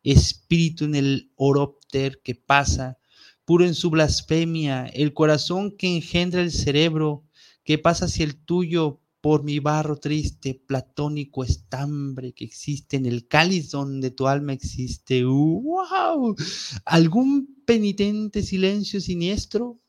[0.05, 2.99] espíritu en el orópter que pasa,
[3.45, 7.25] puro en su blasfemia, el corazón que engendra el cerebro,
[7.65, 13.27] que pasa hacia el tuyo por mi barro triste, platónico estambre que existe en el
[13.27, 15.25] cáliz donde tu alma existe.
[15.25, 16.37] ¡Wow!
[16.85, 19.81] ¿Algún penitente silencio siniestro?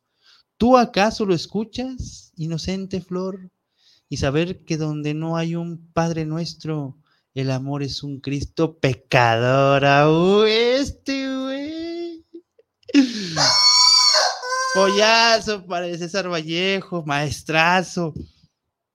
[0.57, 3.51] ¿Tú acaso lo escuchas, inocente flor?
[4.07, 6.97] Y saber que donde no hay un Padre nuestro,
[7.35, 9.83] el amor es un Cristo pecador.
[10.47, 12.23] Este,
[14.73, 18.13] Pollazo para César Vallejo, maestrazo.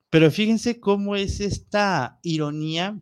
[0.08, 2.98] Pero fíjense cómo es esta ironía.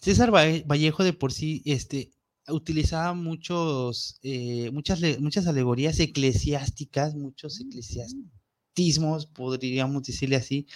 [0.00, 2.10] César Vallejo de por sí este,
[2.48, 10.66] utilizaba muchos, eh, muchas, muchas alegorías eclesiásticas, muchos eclesiastismos, podríamos decirle así,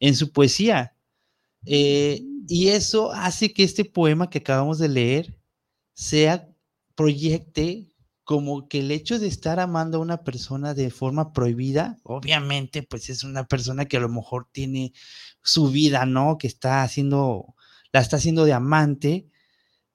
[0.00, 0.97] en su poesía.
[1.66, 5.38] Eh, y eso hace que este poema que acabamos de leer
[5.94, 6.48] sea,
[6.94, 7.88] proyecte
[8.24, 13.08] como que el hecho de estar amando a una persona de forma prohibida, obviamente, pues
[13.08, 14.92] es una persona que a lo mejor tiene
[15.42, 16.36] su vida, ¿no?
[16.38, 17.54] Que está haciendo,
[17.92, 19.30] la está haciendo de amante.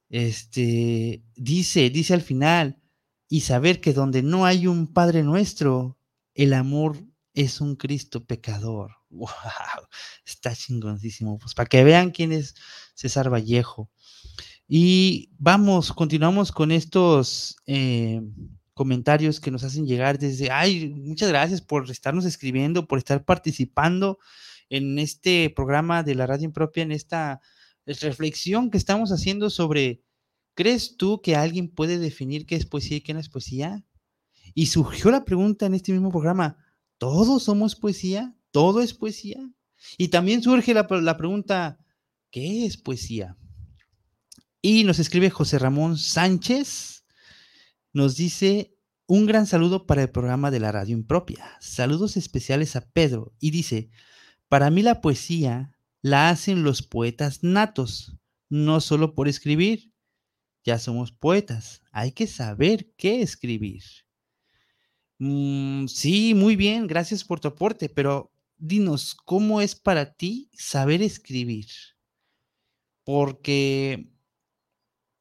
[0.10, 2.82] Este, dice, dice al final,
[3.30, 6.00] y saber que donde no hay un Padre nuestro,
[6.34, 6.98] el amor
[7.34, 8.92] es un Cristo pecador.
[9.14, 9.30] ¡Wow!
[10.26, 11.38] Está chingoncísimo.
[11.38, 12.56] Pues para que vean quién es
[12.96, 13.90] César Vallejo.
[14.68, 18.22] Y vamos, continuamos con estos eh,
[18.74, 24.20] comentarios que nos hacen llegar desde, ay, muchas gracias por estarnos escribiendo, por estar participando
[24.70, 27.42] en este programa de la radio impropia, en esta
[27.86, 30.02] reflexión que estamos haciendo sobre,
[30.56, 33.86] ¿crees tú que alguien puede definir qué es poesía y qué no es poesía?
[34.56, 36.58] Y surgió la pregunta en este mismo programa,
[36.98, 38.36] ¿todos somos poesía?
[38.54, 39.52] ¿Todo es poesía?
[39.98, 40.88] Y también surge la,
[41.18, 41.80] pregunta,
[42.30, 43.36] ¿qué es poesía?
[44.62, 47.04] Y nos escribe José Ramón Sánchez,
[47.94, 48.78] nos dice
[49.08, 51.58] un gran saludo para el programa de la radio impropia.
[51.62, 53.34] Saludos especiales a Pedro.
[53.40, 53.90] Y dice,
[54.50, 58.16] para mí la poesía la hacen los poetas natos,
[58.50, 59.92] no solo por escribir.
[60.64, 63.82] Ya somos poetas, hay que saber qué escribir.
[65.18, 68.33] Mm, sí, muy bien, gracias por tu aporte, pero
[68.64, 71.68] dinos, ¿cómo es para ti saber escribir?
[73.04, 74.10] Porque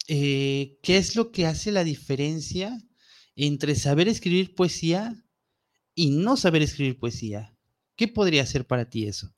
[0.07, 2.79] eh, ¿qué es lo que hace la diferencia
[3.35, 5.25] entre saber escribir poesía
[5.95, 7.57] y no saber escribir poesía?
[7.97, 9.35] ¿Qué podría ser para ti eso?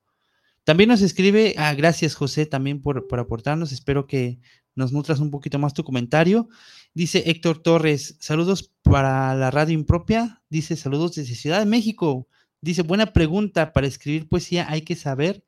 [0.65, 4.39] También nos escribe, ah, gracias José también por, por aportarnos, espero que
[4.75, 6.49] nos nutras un poquito más tu comentario.
[6.93, 12.29] Dice Héctor Torres, saludos para la radio impropia, dice saludos desde Ciudad de México.
[12.65, 15.45] Dice, buena pregunta, para escribir poesía hay que saber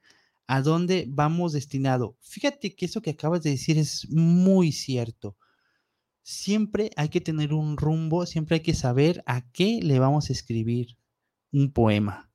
[0.47, 2.19] a dónde vamos destinado.
[2.21, 5.35] Fíjate que eso que acabas de decir es muy cierto.
[6.23, 10.35] Siempre hay que tener un rumbo, siempre hay que saber a qué le vamos a
[10.35, 10.99] escribir.
[11.53, 12.31] un poema.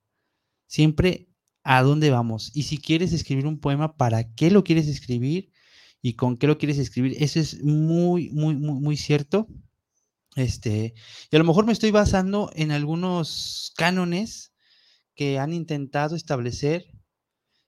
[0.66, 1.30] Siempre
[1.64, 2.52] a dónde vamos.
[2.56, 5.52] Y si quieres escribir un poema, ¿para qué lo quieres escribir?
[6.02, 7.16] ¿Y con qué lo quieres escribir?
[7.20, 9.48] Eso es muy, muy, muy, muy cierto.
[10.36, 10.96] Este,
[11.30, 14.51] y a lo mejor me estoy basando en algunos cánones
[15.16, 16.86] que han intentado establecer.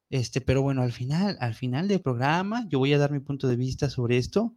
[0.09, 3.47] Este, pero bueno, al final, al final del programa, yo voy a dar mi punto
[3.47, 4.55] de vista sobre esto.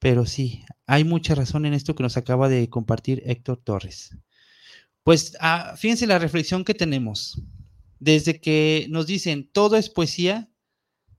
[0.00, 4.16] Pero sí, hay mucha razón en esto que nos acaba de compartir Héctor Torres.
[5.02, 7.40] Pues ah, fíjense la reflexión que tenemos.
[7.98, 10.50] Desde que nos dicen todo es poesía,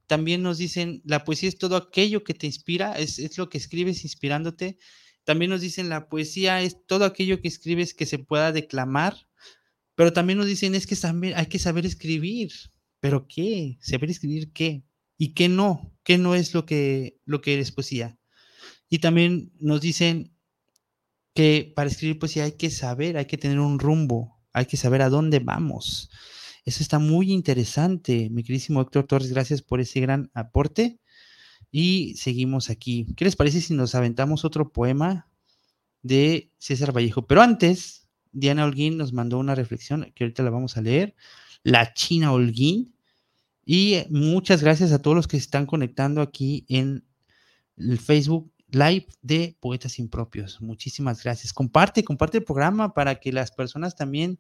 [0.08, 3.60] también nos dicen la poesía es todo aquello que te inspira, es, es lo que
[3.60, 4.80] escribes inspirándote.
[5.24, 9.28] También nos dicen la poesía es todo aquello que escribes que se pueda declamar,
[10.02, 12.52] pero también nos dicen es que también hay que saber escribir.
[13.02, 13.78] ¿Pero qué?
[13.82, 14.84] ¿Saber escribir qué?
[15.16, 15.96] ¿Y qué no?
[16.04, 18.18] ¿Qué no es lo que, lo que eres poesía?
[18.90, 20.36] Y también nos dicen
[21.36, 25.04] que para escribir poesía hay que saber, hay que tener un rumbo, hay que saber
[25.04, 26.10] a dónde vamos.
[26.66, 29.32] Eso está muy interesante, mi queridísimo Héctor Torres.
[29.32, 31.00] Gracias por ese gran aporte.
[31.70, 33.06] Y seguimos aquí.
[33.16, 35.30] ¿Qué les parece si nos aventamos otro poema
[36.02, 37.28] de César Vallejo?
[37.28, 38.01] Pero antes,
[38.32, 41.16] Diana Holguín nos mandó una reflexión que ahorita la vamos a leer.
[41.64, 42.94] La China Holguín.
[43.66, 47.06] Y muchas gracias a todos los que se están conectando aquí en
[47.78, 50.62] el Facebook Live de Poetas Impropios.
[50.62, 51.54] Muchísimas gracias.
[51.54, 54.40] Comparte, comparte el programa para que las personas también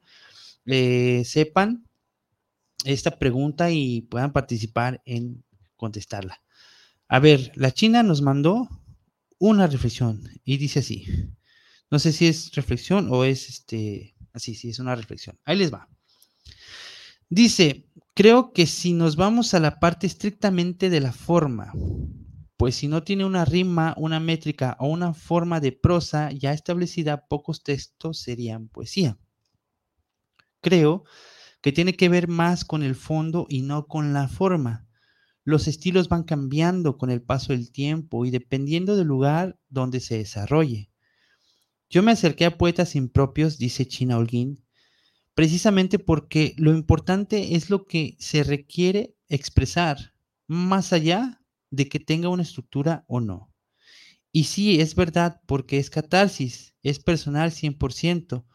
[0.65, 1.85] eh, sepan
[2.85, 5.43] esta pregunta y puedan participar en
[5.75, 6.41] contestarla.
[7.07, 8.69] A ver, la China nos mandó
[9.37, 11.05] una reflexión y dice así.
[11.91, 15.37] No sé si es reflexión o es este, así, sí, es una reflexión.
[15.43, 15.89] Ahí les va.
[17.29, 21.73] Dice, creo que si nos vamos a la parte estrictamente de la forma,
[22.55, 27.27] pues si no tiene una rima, una métrica o una forma de prosa ya establecida,
[27.27, 29.17] pocos textos serían poesía.
[30.61, 31.03] Creo
[31.61, 34.87] que tiene que ver más con el fondo y no con la forma.
[35.43, 40.17] Los estilos van cambiando con el paso del tiempo y dependiendo del lugar donde se
[40.17, 40.90] desarrolle.
[41.91, 44.63] Yo me acerqué a poetas impropios, dice China Holguín,
[45.35, 50.13] precisamente porque lo importante es lo que se requiere expresar,
[50.47, 53.53] más allá de que tenga una estructura o no.
[54.31, 58.45] Y sí, es verdad, porque es catarsis, es personal 100%,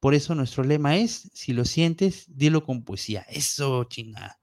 [0.00, 3.26] por eso nuestro lema es, si lo sientes, dilo con poesía.
[3.28, 4.38] Eso, China.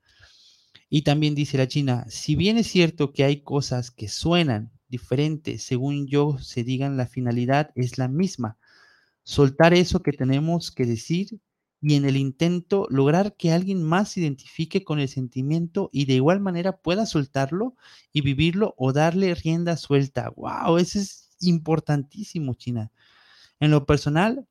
[0.91, 5.64] Y también dice la China, si bien es cierto que hay cosas que suenan diferentes,
[5.64, 8.58] según yo se digan, la finalidad es la misma.
[9.24, 11.39] Soltar eso que tenemos que decir
[11.82, 16.14] y en el intento lograr que alguien más se identifique con el sentimiento y de
[16.14, 17.76] igual manera pueda soltarlo
[18.14, 20.32] y vivirlo o darle rienda suelta.
[20.38, 20.78] ¡Wow!
[20.78, 22.91] Eso es importantísimo, China.
[23.60, 24.48] En lo personal,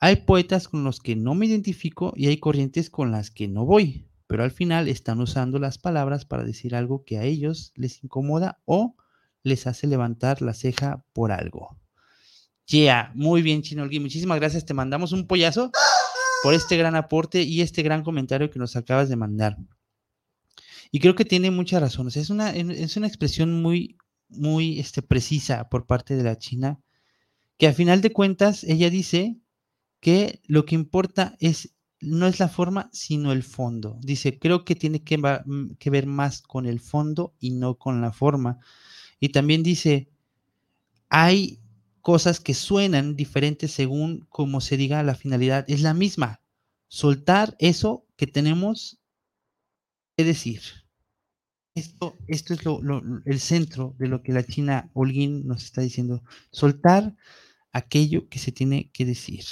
[0.00, 3.64] hay poetas con los que no me identifico y hay corrientes con las que no
[3.64, 8.02] voy, pero al final están usando las palabras para decir algo que a ellos les
[8.02, 8.96] incomoda o
[9.44, 11.78] les hace levantar la ceja por algo.
[12.66, 14.00] Yeah, muy bien, Chinolgui.
[14.00, 14.64] Muchísimas gracias.
[14.64, 15.70] Te mandamos un pollazo
[16.42, 19.56] por este gran aporte y este gran comentario que nos acabas de mandar.
[20.90, 22.16] Y creo que tiene muchas razones.
[22.16, 23.96] Es una, es una expresión muy,
[24.28, 26.80] muy este, precisa por parte de la China,
[27.58, 29.36] que a final de cuentas ella dice
[30.00, 31.74] que lo que importa es
[32.04, 33.98] no es la forma, sino el fondo.
[34.00, 38.58] Dice, creo que tiene que, ver más con el fondo y no con la forma.
[39.24, 40.10] Y también dice,
[41.08, 41.58] hay
[42.02, 45.64] cosas que suenan diferentes según como se diga la finalidad.
[45.66, 46.42] Es la misma.
[46.88, 49.00] Soltar eso que tenemos
[50.14, 50.60] que decir.
[51.74, 52.60] Esto, esto es
[53.24, 56.22] el centro de lo que la China Holguín nos está diciendo.
[56.50, 57.16] Soltar
[57.72, 59.42] aquello que se tiene que decir.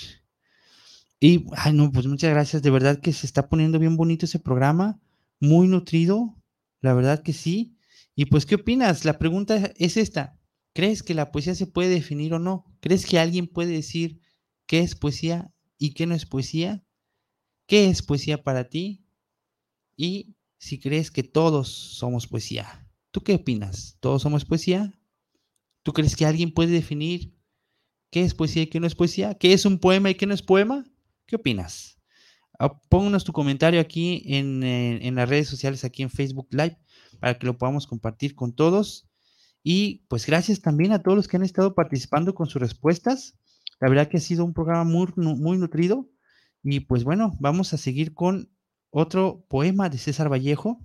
[1.18, 2.60] Y, ay, no, pues muchas gracias.
[2.60, 5.00] De verdad que se está poniendo bien bonito ese programa,
[5.40, 6.36] muy nutrido,
[6.82, 7.74] la verdad que sí.
[8.14, 9.04] Y pues, ¿qué opinas?
[9.04, 10.38] La pregunta es esta.
[10.74, 12.64] ¿Crees que la poesía se puede definir o no?
[12.80, 14.20] ¿Crees que alguien puede decir
[14.66, 16.84] qué es poesía y qué no es poesía?
[17.66, 19.06] ¿Qué es poesía para ti?
[19.96, 22.88] Y si crees que todos somos poesía.
[23.10, 23.96] ¿Tú qué opinas?
[24.00, 24.98] ¿Todos somos poesía?
[25.82, 27.34] ¿Tú crees que alguien puede definir
[28.10, 29.34] qué es poesía y qué no es poesía?
[29.34, 30.84] ¿Qué es un poema y qué no es poema?
[31.26, 31.98] ¿Qué opinas?
[32.58, 36.78] Ah, pónganos tu comentario aquí en, en, las redes sociales, aquí en Facebook Live,
[37.20, 39.08] para que lo podamos compartir con todos.
[39.62, 43.38] Y pues gracias también a todos los que han estado participando con sus respuestas.
[43.80, 46.08] La verdad que ha sido un programa muy, muy nutrido.
[46.62, 48.50] Y pues bueno, vamos a seguir con
[48.90, 50.80] otro poema de César Vallejo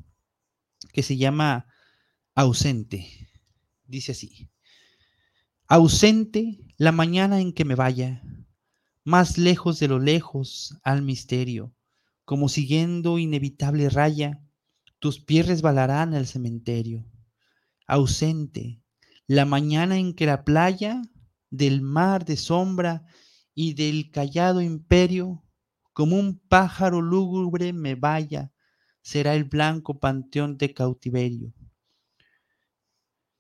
[0.94, 1.68] que se llama
[2.36, 3.30] Ausente.
[3.86, 4.50] Dice así.
[5.68, 8.24] Ausente la mañana en que me vaya,
[9.04, 11.74] más lejos de lo lejos al misterio,
[12.24, 14.42] como siguiendo inevitable raya,
[15.00, 17.06] tus pies resbalarán al cementerio.
[17.88, 18.82] Ausente,
[19.28, 21.02] la mañana en que la playa
[21.50, 23.06] del mar de sombra
[23.54, 25.44] y del callado imperio,
[25.94, 28.52] como un pájaro lúgubre me vaya,
[29.02, 31.54] será el blanco panteón de cautiverio.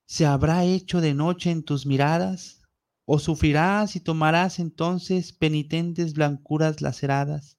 [0.05, 2.61] ¿Se habrá hecho de noche en tus miradas?
[3.05, 7.56] ¿O sufrirás y tomarás entonces penitentes blancuras laceradas?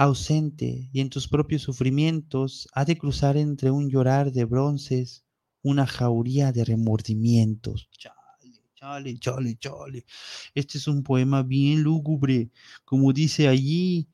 [0.00, 5.26] Ausente y en tus propios sufrimientos ha de cruzar entre un llorar de bronces
[5.60, 7.90] una jauría de remordimientos.
[7.98, 10.06] Chale, chale, chale, chale.
[10.54, 12.50] Este es un poema bien lúgubre,
[12.86, 14.08] como dice allí,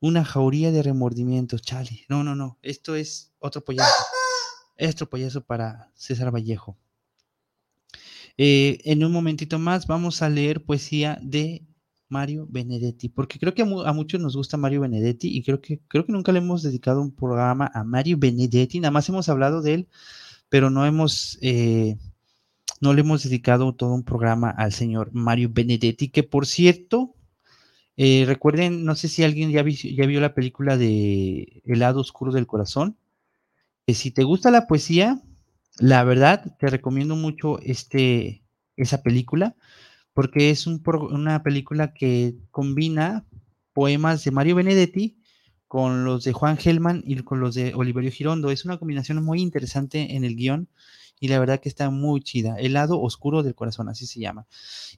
[0.00, 1.60] una jauría de remordimientos.
[1.60, 4.02] Chale, no, no, no, esto es otro pollazo.
[4.80, 6.78] Otro pollazo para César Vallejo.
[8.38, 11.66] Eh, en un momentito más vamos a leer poesía de
[12.08, 16.06] Mario Benedetti, porque creo que a, muchos nos gusta Mario Benedetti y creo que, creo
[16.06, 19.74] que nunca le hemos dedicado un programa a Mario Benedetti, nada más hemos hablado de
[19.74, 19.88] él
[20.48, 21.96] pero no hemos, eh,
[22.80, 27.14] no le hemos dedicado todo un programa al señor Mario Benedetti, que por cierto,
[27.96, 32.32] eh, recuerden, no sé si alguien ya, ya vio la película de El lado oscuro
[32.32, 32.96] del corazón.
[33.86, 35.22] que si te gusta la poesía,
[35.78, 38.42] la verdad te recomiendo mucho este,
[38.76, 39.56] esa película,
[40.16, 43.26] porque es una película que combina
[43.74, 45.18] poemas de Mario Benedetti
[45.68, 48.50] con los de Juan Gelman y con los de Oliverio Girondo.
[48.50, 50.70] Es una combinación muy interesante en el guion
[51.20, 52.56] y la verdad que está muy chida.
[52.58, 54.46] El lado oscuro del corazón, así se llama.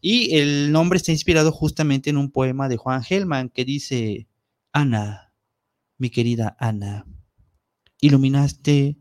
[0.01, 4.29] Y el nombre está inspirado justamente en un poema de Juan Gelman que dice,
[4.71, 5.33] Ana,
[5.97, 7.07] mi querida Ana,
[8.01, 8.99] iluminaste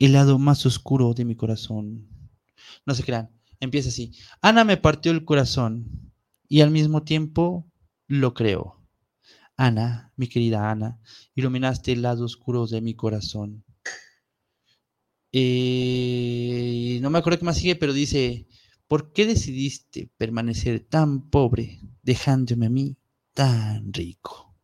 [0.00, 2.08] el lado más oscuro de mi corazón.
[2.84, 3.30] No se crean,
[3.62, 4.12] empieza así.
[4.40, 6.12] Ana me partió el corazón
[6.48, 7.70] y al mismo tiempo
[8.08, 8.82] lo creo.
[9.56, 11.00] Ana, mi querida Ana,
[11.34, 13.64] iluminaste el lado oscuro de mi corazón.
[15.30, 18.48] Eh, no me acuerdo qué más sigue, pero dice,
[18.88, 22.96] ¿por qué decidiste permanecer tan pobre dejándome a mí
[23.32, 24.54] tan rico?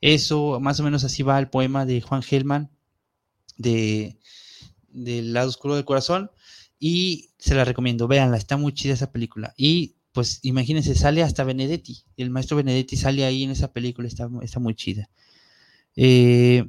[0.00, 2.70] Eso, más o menos así va el poema de Juan Gelman,
[3.56, 4.18] de
[4.88, 6.30] del lado oscuro del corazón,
[6.78, 9.54] y se la recomiendo, véanla, está muy chida esa película.
[9.56, 12.04] Y pues imagínense, sale hasta Benedetti.
[12.16, 15.10] El maestro Benedetti sale ahí en esa película, está, está muy chida.
[15.96, 16.64] Eh,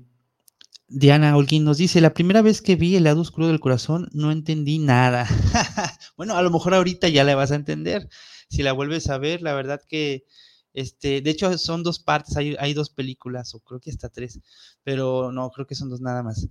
[0.88, 4.32] Diana Holguín nos dice, la primera vez que vi el lado oscuro del corazón no
[4.32, 5.28] entendí nada.
[6.18, 8.08] bueno, a lo mejor ahorita ya la vas a entender.
[8.50, 10.26] Si la vuelves a ver, la verdad que,
[10.74, 14.40] este, de hecho son dos partes, hay, hay dos películas, o creo que hasta tres,
[14.84, 16.48] pero no, creo que son dos nada más,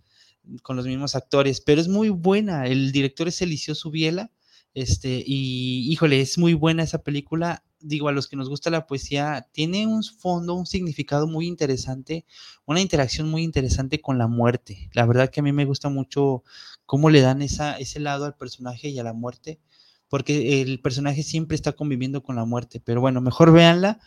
[0.62, 2.66] con los mismos actores, pero es muy buena.
[2.66, 4.30] El director es Eliseo Subiela
[4.74, 7.64] este, y híjole, es muy buena esa película.
[7.78, 12.26] Digo, a los que nos gusta la poesía, tiene un fondo, un significado muy interesante,
[12.66, 14.90] una interacción muy interesante con la muerte.
[14.92, 16.42] La verdad que a mí me gusta mucho
[16.86, 19.61] cómo le dan esa, ese lado al personaje y a la muerte,
[20.09, 22.80] porque el personaje siempre está conviviendo con la muerte.
[22.80, 24.01] Pero bueno, mejor véanla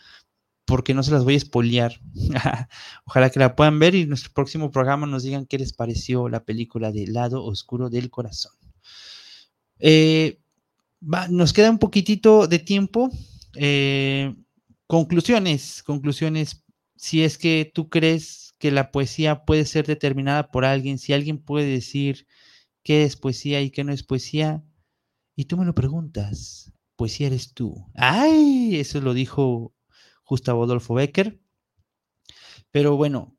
[0.68, 1.98] porque no se las voy a espolear.
[3.06, 6.28] Ojalá que la puedan ver y en nuestro próximo programa nos digan qué les pareció
[6.28, 8.52] la película de Lado Oscuro del Corazón.
[9.78, 10.42] Eh,
[11.00, 13.08] nos queda un poquitito de tiempo.
[13.54, 14.36] Eh,
[14.86, 16.66] conclusiones, conclusiones.
[16.96, 21.38] Si es que tú crees que la poesía puede ser determinada por alguien, si alguien
[21.38, 22.26] puede decir
[22.82, 24.62] qué es poesía y qué no es poesía,
[25.34, 27.86] y tú me lo preguntas, poesía eres tú.
[27.94, 28.76] ¡Ay!
[28.76, 29.72] Eso lo dijo
[30.28, 31.40] Gustavo Adolfo Becker.
[32.70, 33.36] Pero bueno,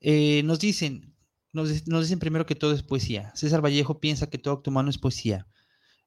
[0.00, 1.14] eh, nos dicen,
[1.52, 3.32] nos, dicen primero que todo es poesía.
[3.34, 5.46] César Vallejo piensa que todo acto es poesía.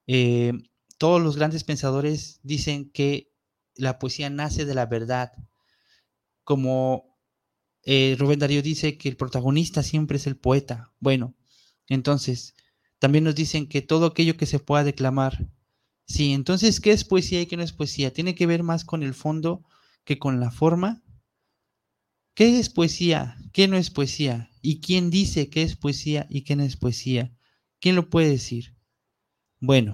[0.07, 0.53] Eh,
[0.97, 3.31] todos los grandes pensadores dicen que
[3.75, 5.33] la poesía nace de la verdad,
[6.43, 7.17] como
[7.83, 10.93] eh, Rubén Darío dice que el protagonista siempre es el poeta.
[10.99, 11.35] Bueno,
[11.87, 12.55] entonces,
[12.99, 15.49] también nos dicen que todo aquello que se pueda declamar,
[16.05, 18.13] sí, entonces, ¿qué es poesía y qué no es poesía?
[18.13, 19.63] Tiene que ver más con el fondo
[20.03, 21.03] que con la forma.
[22.35, 23.37] ¿Qué es poesía?
[23.51, 24.49] ¿Qué no es poesía?
[24.61, 27.35] ¿Y quién dice qué es poesía y qué no es poesía?
[27.79, 28.75] ¿Quién lo puede decir?
[29.59, 29.93] Bueno,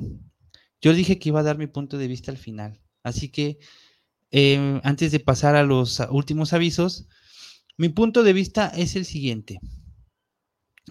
[0.81, 3.59] yo dije que iba a dar mi punto de vista al final, así que
[4.31, 7.07] em, antes de pasar a los últimos avisos,
[7.77, 9.59] mi punto de vista es el siguiente.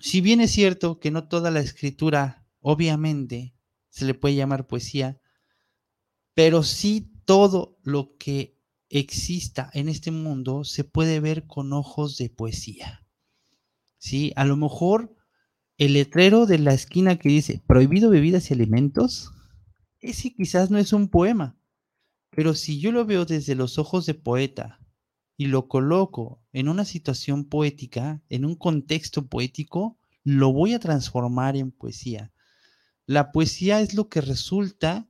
[0.01, 3.55] Si bien es cierto que no toda la escritura, obviamente,
[3.89, 5.21] se le puede llamar poesía,
[6.35, 8.58] pero sí todo lo que
[8.91, 13.05] exista en este mundo se puede ver con ojos de poesía.
[13.99, 14.33] ¿Sí?
[14.37, 15.15] A lo mejor
[15.77, 19.33] el letrero de la esquina que dice prohibido bebidas y alimentos,
[20.01, 21.59] ese quizás no es un poema,
[22.31, 24.81] pero si yo lo veo desde los ojos de poeta
[25.37, 31.57] y lo coloco en una situación poética, en un contexto poético, lo voy a transformar
[31.57, 32.33] en poesía.
[33.07, 35.09] La poesía es lo que resulta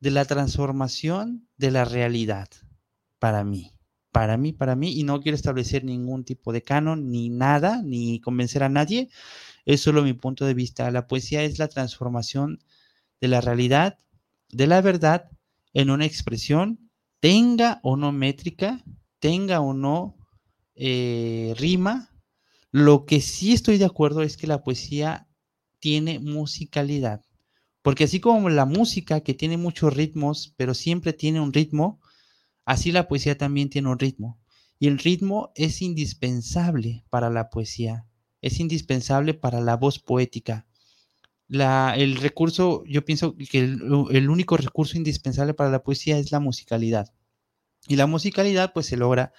[0.00, 2.48] de la transformación de la realidad
[3.20, 3.72] para mí,
[4.10, 8.20] para mí, para mí, y no quiero establecer ningún tipo de canon, ni nada, ni
[8.20, 9.08] convencer a nadie,
[9.64, 10.90] es solo mi punto de vista.
[10.90, 12.58] La poesía es la transformación
[13.20, 14.00] de la realidad,
[14.48, 15.30] de la verdad,
[15.74, 16.90] en una expresión,
[17.20, 18.82] tenga o no métrica,
[19.20, 20.16] tenga o no
[20.74, 22.10] eh, rima.
[22.72, 25.28] Lo que sí estoy de acuerdo es que la poesía
[25.78, 27.22] tiene musicalidad.
[27.82, 32.00] Porque así como la música que tiene muchos ritmos, pero siempre tiene un ritmo,
[32.64, 34.38] así la poesía también tiene un ritmo.
[34.78, 38.06] Y el ritmo es indispensable para la poesía,
[38.40, 40.66] es indispensable para la voz poética.
[41.48, 43.80] El recurso, yo pienso que el,
[44.10, 47.12] el, único recurso indispensable para la poesía es la musicalidad.
[47.88, 49.32] Y la musicalidad pues se logra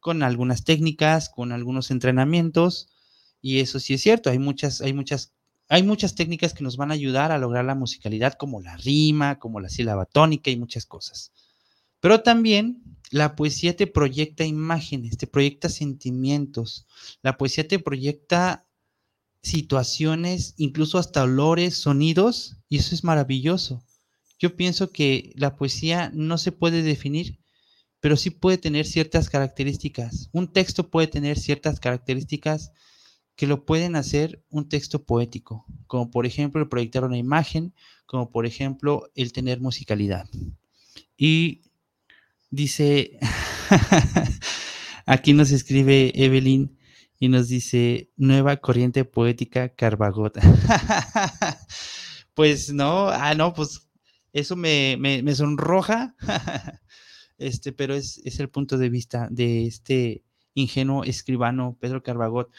[0.00, 2.88] con algunas técnicas, con algunos entrenamientos,
[3.40, 5.34] y eso sí es cierto, hay muchas, hay muchas
[5.68, 9.38] hay muchas técnicas que nos van a ayudar a lograr la musicalidad, como la rima,
[9.38, 11.32] como la sílaba tónica y muchas cosas.
[12.02, 12.82] Pero también
[13.12, 16.84] la poesía te proyecta imágenes, te proyecta sentimientos.
[17.22, 18.66] La poesía te proyecta
[19.40, 23.84] situaciones, incluso hasta olores, sonidos, y eso es maravilloso.
[24.36, 27.38] Yo pienso que la poesía no se puede definir,
[28.00, 30.28] pero sí puede tener ciertas características.
[30.32, 32.72] Un texto puede tener ciertas características
[33.36, 37.74] que lo pueden hacer un texto poético, como por ejemplo el proyectar una imagen,
[38.06, 40.28] como por ejemplo el tener musicalidad.
[41.16, 41.60] Y
[42.52, 43.18] dice,
[45.06, 46.78] aquí nos escribe Evelyn
[47.18, 50.40] y nos dice, nueva corriente poética Carbagota.
[52.34, 53.88] pues no, ah, no, pues
[54.32, 56.14] eso me, me, sonroja,
[57.38, 60.22] este, pero es, es el punto de vista de este
[60.54, 62.50] ingenuo escribano Pedro Carbagot.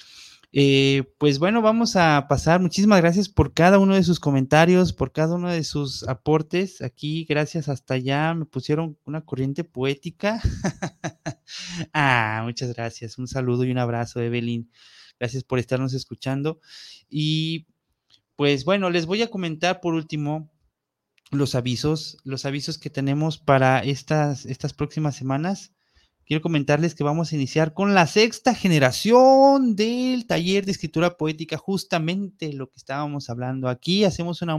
[0.56, 2.62] Eh, pues bueno, vamos a pasar.
[2.62, 6.84] Muchísimas gracias por cada uno de sus comentarios, por cada uno de sus aportes.
[6.84, 10.40] Aquí, gracias hasta allá, me pusieron una corriente poética.
[11.94, 13.18] ah, muchas gracias.
[13.18, 14.70] Un saludo y un abrazo, Evelyn.
[15.20, 16.60] Gracias por estarnos escuchando.
[17.10, 17.66] Y
[18.36, 20.52] pues bueno, les voy a comentar por último
[21.32, 25.74] los avisos, los avisos que tenemos para estas, estas próximas semanas
[26.26, 31.58] quiero comentarles que vamos a iniciar con la sexta generación del taller de escritura poética,
[31.58, 34.04] justamente lo que estábamos hablando aquí.
[34.04, 34.58] Hacemos una,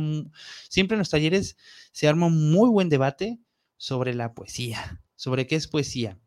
[0.69, 1.57] siempre en los talleres
[1.93, 3.39] se arma un muy buen debate
[3.77, 6.19] sobre la poesía, sobre qué es poesía.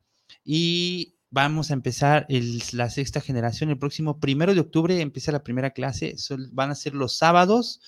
[0.44, 2.26] Y vamos a empezar
[2.74, 6.16] la sexta generación el próximo primero de octubre, empieza la primera clase,
[6.52, 7.82] van a ser los sábados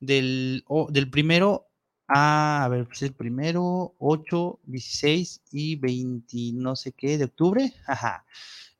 [0.00, 1.70] del, del primero
[2.08, 7.72] a, a ver, pues el primero, 8, 16 y 20, no sé qué, de octubre.
[7.86, 8.24] Ajá.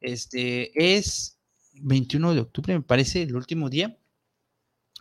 [0.01, 1.39] Este es
[1.75, 3.99] 21 de octubre, me parece, el último día.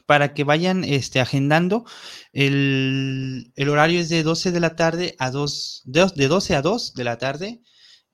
[0.06, 1.86] Para que vayan este, agendando,
[2.34, 6.94] el, el horario es de 12 de la tarde a 2, de, 12 a 2
[6.94, 7.62] de la tarde.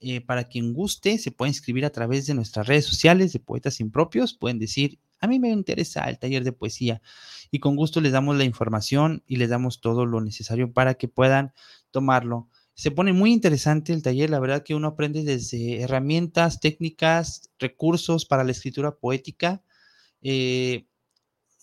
[0.01, 3.79] Eh, para quien guste, se puede inscribir a través de nuestras redes sociales de Poetas
[3.79, 4.33] Impropios.
[4.33, 7.01] Pueden decir, a mí me interesa el taller de poesía
[7.51, 11.07] y con gusto les damos la información y les damos todo lo necesario para que
[11.07, 11.53] puedan
[11.91, 12.49] tomarlo.
[12.73, 18.25] Se pone muy interesante el taller, la verdad que uno aprende desde herramientas, técnicas, recursos
[18.25, 19.63] para la escritura poética,
[20.21, 20.87] eh,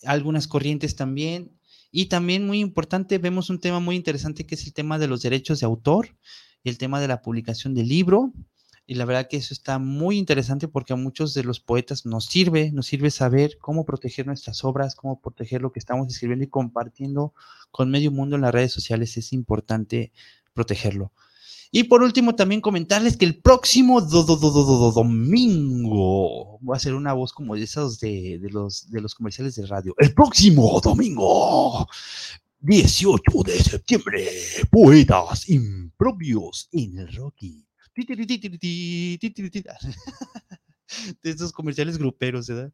[0.04, 1.52] algunas corrientes también.
[1.90, 5.22] Y también muy importante, vemos un tema muy interesante que es el tema de los
[5.22, 6.14] derechos de autor,
[6.64, 8.32] el tema de la publicación del libro,
[8.86, 12.26] y la verdad que eso está muy interesante porque a muchos de los poetas nos
[12.26, 16.48] sirve, nos sirve saber cómo proteger nuestras obras, cómo proteger lo que estamos escribiendo y
[16.48, 17.34] compartiendo
[17.72, 19.16] con medio mundo en las redes sociales.
[19.16, 20.12] Es importante
[20.54, 21.12] protegerlo.
[21.72, 25.58] Y por último, también comentarles que el próximo domingo
[26.60, 29.96] voy a hacer una voz como de esos de, los, de los comerciales de radio.
[29.98, 31.88] El próximo domingo,
[32.60, 34.28] 18 de septiembre,
[34.70, 37.66] poetas impropios en el Rocky
[41.22, 42.72] de estos comerciales gruperos, ¿verdad?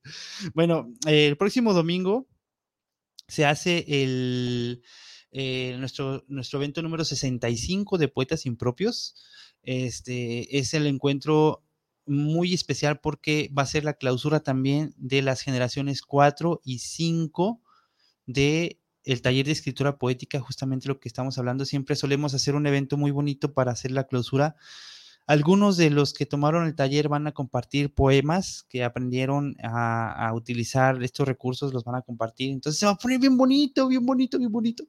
[0.54, 2.26] Bueno, el próximo domingo
[3.28, 4.82] se hace el,
[5.30, 9.16] eh, nuestro, nuestro evento número 65 de Poetas Impropios.
[9.62, 11.64] Este es el encuentro
[12.04, 17.60] muy especial porque va a ser la clausura también de las generaciones 4 y 5
[18.26, 21.64] de el taller de escritura poética, justamente lo que estamos hablando.
[21.64, 24.56] Siempre solemos hacer un evento muy bonito para hacer la clausura
[25.26, 31.00] Algunos de los que tomaron el taller van a compartir poemas que aprendieron a, utilizar
[31.02, 32.50] estos recursos, los van a compartir.
[32.50, 34.84] Entonces se va a poner bien bonito, bien bonito, bien bonito.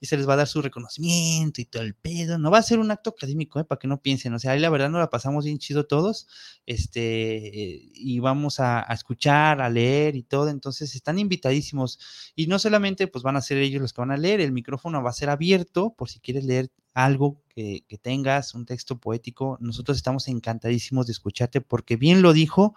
[0.00, 2.38] Y se les va a dar su reconocimiento y todo el pedo.
[2.38, 3.64] No va a ser un acto académico, ¿eh?
[3.64, 4.34] para que no piensen.
[4.34, 6.26] O sea, ahí la verdad no la pasamos bien chido todos.
[6.66, 10.48] Este, y vamos a, a escuchar, a leer y todo.
[10.48, 12.00] Entonces están invitadísimos.
[12.34, 15.02] Y no solamente pues van a ser ellos los que van a leer, el micrófono
[15.02, 19.96] va a ser abierto por si quieres leer algo que, tengas, un texto poético, nosotros
[19.96, 22.74] estamos encantadísimos de escucharte porque bien lo dijo,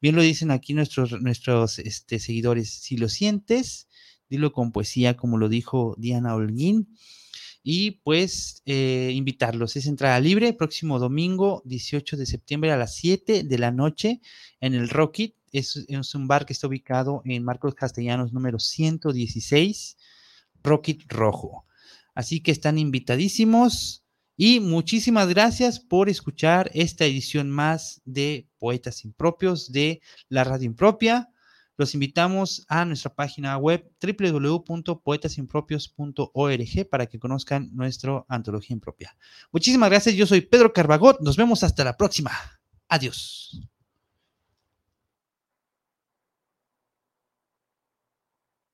[0.00, 3.88] bien lo dicen aquí nuestros, nuestros este, seguidores, si lo sientes,
[4.28, 6.88] dilo con poesía, como lo dijo Diana Holguín.
[7.62, 13.42] Y pues eh, invitarlos, es entrada libre, próximo domingo 18 de septiembre a las 7
[13.44, 14.20] de la noche
[14.60, 15.34] en el Rocket.
[15.52, 19.96] Es, es un bar que está ubicado en Marcos Castellanos número 116,
[20.62, 21.67] Rocket Rojo.
[22.18, 24.02] Así que están invitadísimos
[24.36, 31.28] y muchísimas gracias por escuchar esta edición más de Poetas Impropios de la Radio Impropia.
[31.76, 39.16] Los invitamos a nuestra página web www.poetasimpropios.org para que conozcan nuestra antología impropia.
[39.52, 40.16] Muchísimas gracias.
[40.16, 41.20] Yo soy Pedro Carbagot.
[41.20, 42.32] Nos vemos hasta la próxima.
[42.88, 43.67] Adiós.